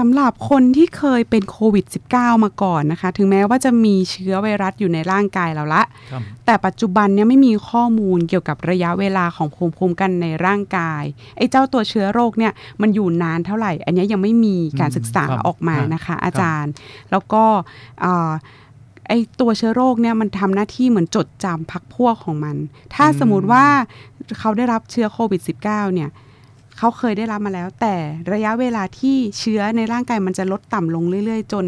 [0.00, 11.02] สำหรับคนที่เคยเป็นโควิด -19 มาก่อนนะคะ ถึงแม้ว่าจะมีเชื้อไวรัสอยู่ในร่างกายเราละครับแต่ปัจจุบันเนี่ยไม่มีข้อมูลเกี่ยวกับระยะเวลาของภูมิคุ้มกันในร่างกาย
[11.36, 16.72] ไอ้เจ้าตัวเชื้อโรคเนี่ยมันอยู่นานเท่าไหร่ อันเนี้ยยังไม่มีการศึกษาครับออกมาครับนะคะ อาจารย์
[17.10, 17.44] แล้วก็
[18.04, 18.30] อ่า
[19.08, 22.56] ไอ้ตัวเชื้อโรคเนี่ยมันทำหน้าที่เหมือนจดจำพักพวกของมัน
[22.94, 23.64] ถ้าอืมสมมติว่า
[24.38, 26.10] เขาได้รับเชื้อโควิด -19 เนี่ย
[26.78, 27.94] เขาเคยได้รับมาแล้ว แต่
[28.32, 31.66] ระยะเวลาที่เชื้อในร่างกายมันจะลดต่ำลงเรื่อย ๆ จน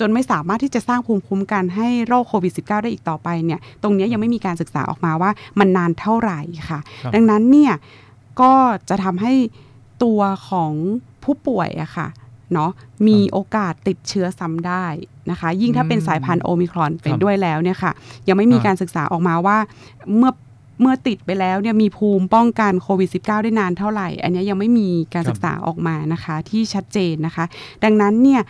[0.00, 7.74] จนไม่สามารถที่จะสร้างภูมิคุ้มกันให้โรคโควิด -19 ได้อีกต่อไปเนี่ย ตรงเนี้ยยังไม่มีการศึกษาออกมาว่ามันนานเท่าไหร่ค่ะครับดังนั้นเนี่ย
[8.40, 8.52] ก็
[8.88, 9.32] จะทำให้
[10.04, 10.72] ตัวของ
[11.24, 12.08] ผู้ป่วยอะค่ะ
[12.54, 12.70] เนาะ
[13.08, 14.86] มีโอกาสติดเชื้อซ้ำได้
[15.30, 17.92] นะคะ ยิ่งถ้าเป็นสายพันธุ์โอมิครอนเป็นด้วยแล้วเนี่ยค่ะ
[18.28, 19.58] ยังไม่มีการศึกษาออกมาว่า
[20.16, 20.32] เมื่อ
[20.80, 27.44] เมื่อติดไปแล้วเนี่ยมีภูมิป้องกันโควิด -19 ได้นานเท่าไหร่ อันเนี้ยยังไม่มีการศึกษาออกมานะคะที่ชัดเจนนะคะ
[27.84, 28.40] ดังนั้นเนี่ย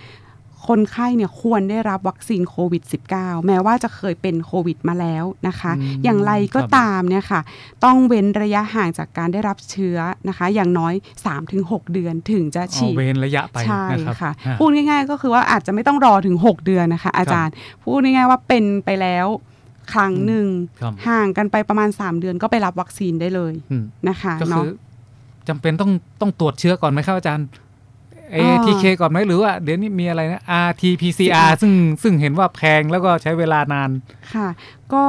[0.68, 2.82] คนไข้เนี่ยควรได้รับวัคซีนโควิด
[3.14, 7.40] -19 แม้ว่าจะเคยเป็นโควิดมาแล้วนะคะอืมอย่างไรก็ครับตามเนี่ยค่ะ
[7.84, 9.98] ต้องเว้นระยะห่างจากการได้รับเชื้อ
[10.28, 10.94] นะคะ อย่างน้อย
[11.42, 17.52] 3-6 เดือนถึงจะเอาฉีดเว้นระยะไปใช่นะครับค่ะอ่าพูดง่ายๆ ก็คือว่าอาจจะไม่ต้องรอถึง 6 เดือนนะคะ อาจารย์
[17.82, 19.26] พูดง่ายๆว่าเป็นไปแล้ว
[19.92, 20.46] ครั้งหนึ่ง
[20.80, 24.68] ครับห่างกันไปประมาณ 3 เดือนก็ไปรับวัคซีนได้เลยอืมนะคะก็คืเนาะอ
[25.48, 25.90] จำเป็นต้อง
[26.20, 27.46] ต้องตรวจเชื้อก่อนไหมครับอาจารย์
[28.34, 31.72] อ่า ATK ก่อนไหมหรือว่าเดี๋ยวนี้มีอะไรนะ RT-PCR ซึ่ง
[32.02, 33.90] ซึ่งเห็นว่าแพงแล้วก็ใช้เวลานาน
[34.34, 34.48] ค่ะ
[34.94, 35.04] ก็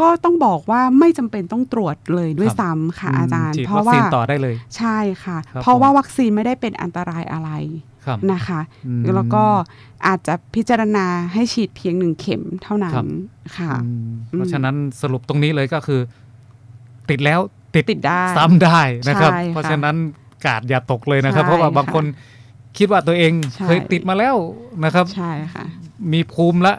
[0.00, 7.50] ก็ต้องบอกว่าไม่จำเป็นต้องตรวจเลยด้วยครับซ้ำค่ะอาจารย์ฉีดเพวัราะคว่าซีนต่อได้เลย ใช่ค่ะครับเพราะผมว่าวัคซีนไม่ได้เป็นอันตรายอะไร
[8.06, 9.44] ครับนะคะอืมแล้วก็
[10.06, 13.06] อาจจะพิจารณาให้ฉีดเพียงหนึ่งเข็มเท่านั้นครับ
[13.58, 16.00] ค่ะอืมเพราะฉะนั้นสรุปตรงนี้เลยก็คือ
[17.10, 17.40] ติดแล้ว
[17.74, 19.96] ติดติดได้ซ้ำได้นะครับใช่ค่ะเพราะฉะนั้น
[20.46, 22.04] กาดอย่าตกเลยนะครับใช่เพราะว่าบางค่ะคน
[22.78, 24.36] คิดว่าตัวเองใช่เคยติดมาแล้ว
[24.84, 25.64] นะครับ ใช่ค่ะ
[26.12, 26.74] มีภูมิละ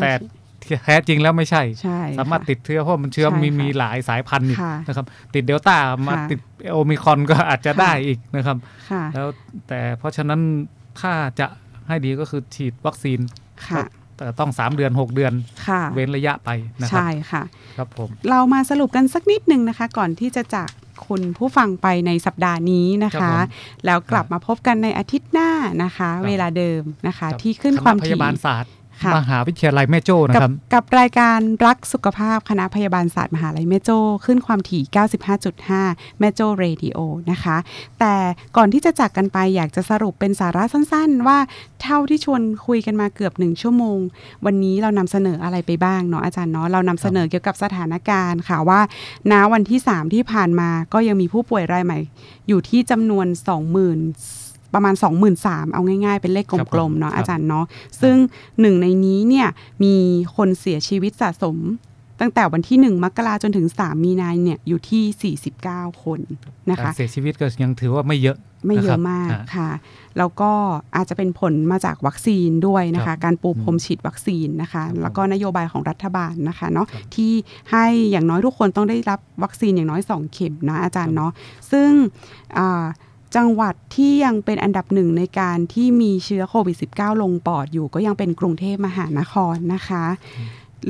[0.00, 0.10] แต่
[0.58, 5.76] โอเคแท้จริงแล้วไม่ใช่ใช่สามารถค่ะติดเชื้อเพราะมันเชื้อใช่มีค่ะมีหลายสายพันธุ์อีกค่ะนะครับ ติดเดลต้า
[6.06, 6.40] มาค่ะติด
[6.72, 8.56] โอมิครอนก็อาจจะค่ะได้อีกนะครับ
[8.90, 9.26] ค่ะแล้ว
[9.68, 10.40] แต่เพราะฉะนั้น
[11.00, 11.46] ถ้าจะ
[11.88, 13.20] ให้ดีก็คือฉีดวัคซีน
[13.68, 15.32] ค่ะแต่ต้อง 3 เดือน 6 เดือน
[15.66, 16.50] ค่ะเว้นระยะไป
[16.80, 17.42] นะครัใช่ค่ะ
[17.76, 20.70] ครับผมเรามาสรุปกันสักนิดหนึ่งนะคะ ก่อนที่จะจาก
[21.06, 25.50] คุณผู้ฟังไปในสัปดาห์นี้นะครัคะบผมแล้วกลับมาพบกันในอาทิตย์หน้า
[25.82, 28.81] นะคะครับเวลาเดิมนะคะครับที่ขึ้นณะความพถี่ยาบาลศาสตร์ค่ะ
[29.18, 34.82] มหาวิทยาลัยแม่โจ้นะกับครับ กับรายการรักสุขภาพคณะพยาบาลศาสตร์มหาลัยแม่โจ้ขึ้นความถี่
[35.46, 36.98] 95.5 แม่โจ้เรดิโอ
[37.30, 37.56] นะคะ
[38.00, 38.14] แต่
[38.56, 41.38] ก่อนที่จะจากกันไปอยากจะสรุปเป็นสาระสั้นๆ ว่า
[41.82, 43.98] เท่าที่ชวนคุยกันมาเกือบหนึ่งชั่วโมง
[44.46, 48.80] วันนี้เรานำเสนออะไรไปบ้างเนาะอาจารย์เนาะเรานำเสนอเกี่ยวกับสถานการณ์ค่ะว่า
[49.32, 51.98] ณวันที่ 3 ที่ผ่านมาก็ยังมีผู้ป่วยรายใหม่
[52.48, 54.94] อยู่ที่จำนวน 20,000 ประมาณ
[55.34, 57.64] 23,000เอาง่าย ๆ เป็นเลขครับกลมๆผมเนาะครับอาจารย์เนาะ
[58.02, 58.16] ซึ่ง
[58.60, 59.48] หนึ่งในนี้เนี่ย
[59.82, 59.94] มี
[60.36, 61.58] คนเสียชีวิตสะสม
[62.20, 66.20] ตั้งแต่วันที่ 1 มกราจนถึง 3 มีนาเนี่ยอยู่ที่ 49 คน
[66.70, 69.70] นะคะการเสียชีวิตก็ยังถือว่าไม่เยอะไม่เยนครัอะบมากอ่ค่ะ
[70.18, 70.50] แล้วก็
[70.96, 77.32] อาจจะเป็นผลมาจากวัคซีนด้วยนะครัคะบการปูพรมอืมฉีดวัคซีนนะคะครับแล้วก็นโยบายของรัฐบาลนะคะเนาะครับที่
[77.70, 81.32] ให้อย่างน้อยทุกคนต้องได้รับวัคซีนอย่างน้อย 2 เข็มนะอาจารย์เนาะ
[81.72, 81.90] ซึ่ง
[82.58, 82.84] อ่า
[83.36, 90.04] จังหวัดที่ยังเป็นอันดับหนึ่งในการที่มีเชื้อโควิด -19 ลงปอดอยู่ก็ยังเป็นกรุงเทพมหานครนะคะ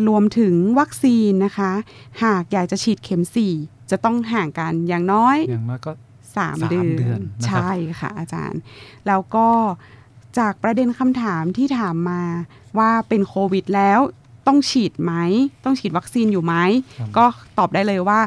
[0.08, 1.72] รวมถึงวัคซีนนะคะ
[2.22, 3.22] หากอยากจะฉีดเข็ม
[3.56, 5.92] 4 จะต้องห่างกันอย่างน้อยอย่างน้อยก็
[6.36, 7.70] สามสามเดือนเดือนนะครับใช่
[8.00, 8.60] ค่ะอาจารย์
[9.06, 9.48] แล้วก็
[10.38, 12.22] จากประเด็นคำถามที่ถามมา
[12.78, 14.00] ว่าเป็นโควิดแล้ว
[14.46, 15.12] ต้องฉีดไหม
[15.64, 16.54] ต้องฉีดวัคซีนอยู่ไหม
[16.98, 17.24] ครับก็
[17.58, 18.20] ตอบได้เลยว่า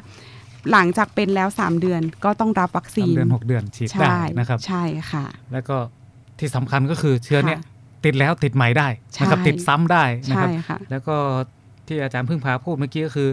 [0.71, 5.75] หลังจากเป็นแล้ว 3 เดือนก็ต้องรับวัคซีสามนเดือนหกเดือนฉีดใช่ได้นะครับใช่ค่ะ แล้วก็
[6.39, 7.73] ที่สำคัญก็คือเชื้อเนี่ยค่ะ
[8.05, 8.87] ติดแล้วติดใหม่ได้
[9.21, 11.15] นะครับใช่ติดซ้ำได้นะใช่ครับค่ะแล้วก็
[11.87, 13.29] ที่อาจารย์เพิ่งพาพูดเมื่อกี้ก็คือ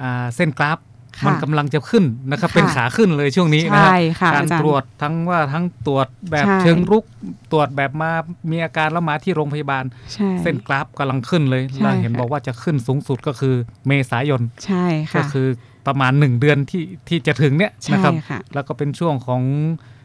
[0.00, 0.78] อ่าเส้นกราฟ
[1.20, 7.04] ค่ะมันกำลังจะขึ้นนะครับค่ะเป็นขาขึ้นเลยช่วงนี้นะครัใช่ค่ะการอาจารย์ตรวจทั้งว่าทั้งตรวจแบบใช่เชิงรุก
[7.52, 8.10] ตรวจแบบมา
[8.50, 13.54] มีอาการแล้วมาที่โรงพยาบาลใช่เส้นกราฟกำลังขึ้นเลยใช่เราเห็นค่ะบอกว่าจะขึ้นสูงสุดก็คือ
[13.86, 15.48] เมษายนใช่ก็ค่ะคือ
[15.86, 19.42] ประมาณหนึ่งเดือนที่ที่จะถึงเนี่ยใช่นะครับค่ะแล้วก็เป็นช่วงของ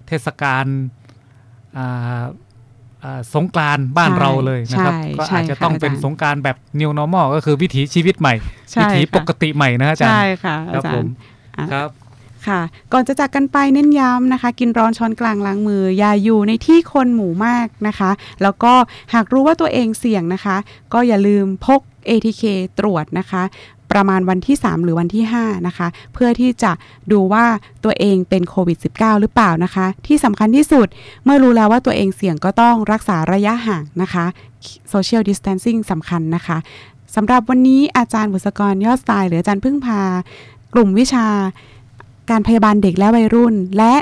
[0.08, 0.66] เทศกาล
[1.78, 2.24] อ่า
[3.04, 8.34] อ่าสงกรานต์บ้านใช่เราเลยนะครับใช่ก็ใช่อาจจะต้องค่ะเป็นอาจารย์สงกรารแบบ new normal ก็คือวิถีชีวิตใหม่
[8.72, 11.14] ใช่วิถีค่ะปกติใหม่นะอาจารย์ใช่ค่ะคอารับจาผรมย์
[11.60, 11.90] อะครับ
[12.48, 12.62] ค่ะ
[12.94, 18.12] ก่อนจะจากกันไปเน้นย้ำนะคะ กินร้อนช้อนกลางล้างมือ อย่าอยู่ในที่คนหมู่มากนะคะ
[18.42, 18.74] แล้วก็
[19.14, 20.58] หากรู้ว่าตัวเองเสี่ยงนะคะ
[20.94, 22.44] ก็อย่าลืมพก ATK
[22.80, 23.44] ตรวจนะคะ
[23.92, 26.72] ประมาณวันที่ 3 หรือวันที่ 5 นะคะ เพื่อที่จะ
[27.12, 27.46] ดูว่า
[27.84, 30.88] ตัวเองเป็นโควิด -19 หรือเปล่านะคะ ที่สำคัญที่สุด
[31.24, 34.26] เมื่อรู้แล้วว่าตัวเองเสี่ยงก็ต้องรักษาระยะห่างนะคะ
[34.94, 36.58] social distancing สำคัญนะคะ
[37.16, 40.02] สำหรับวันนี้อาจารย์บุษกรยอดสไตล์หรืออาจารย์พึ่งพา
[40.74, 41.26] กลุ่มวิชา
[42.30, 43.94] การพยาบาลเด็กและวัยรุ่น และ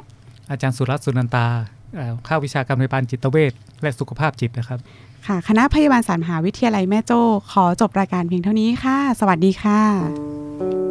[0.52, 1.46] อาจารย์สุรัตน์สุนันตา
[2.26, 4.80] เข้าวิชาการพยาบาลจิตเวชและสุขภาพจิตนะครับ
[5.28, 7.22] ค่ะ คณะพยาบาลศาสตร์มหาวิทยาลัยแม่โจ้
[7.52, 10.87] ขอจบรายการเพียงเท่านี้ค่ะ สวัสดีค่ะ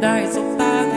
[0.00, 0.95] đại giúp ta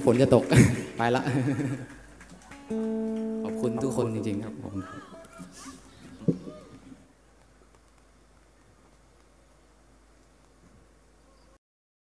[0.00, 0.44] ยวฝนจะตก
[0.98, 1.22] ไปละ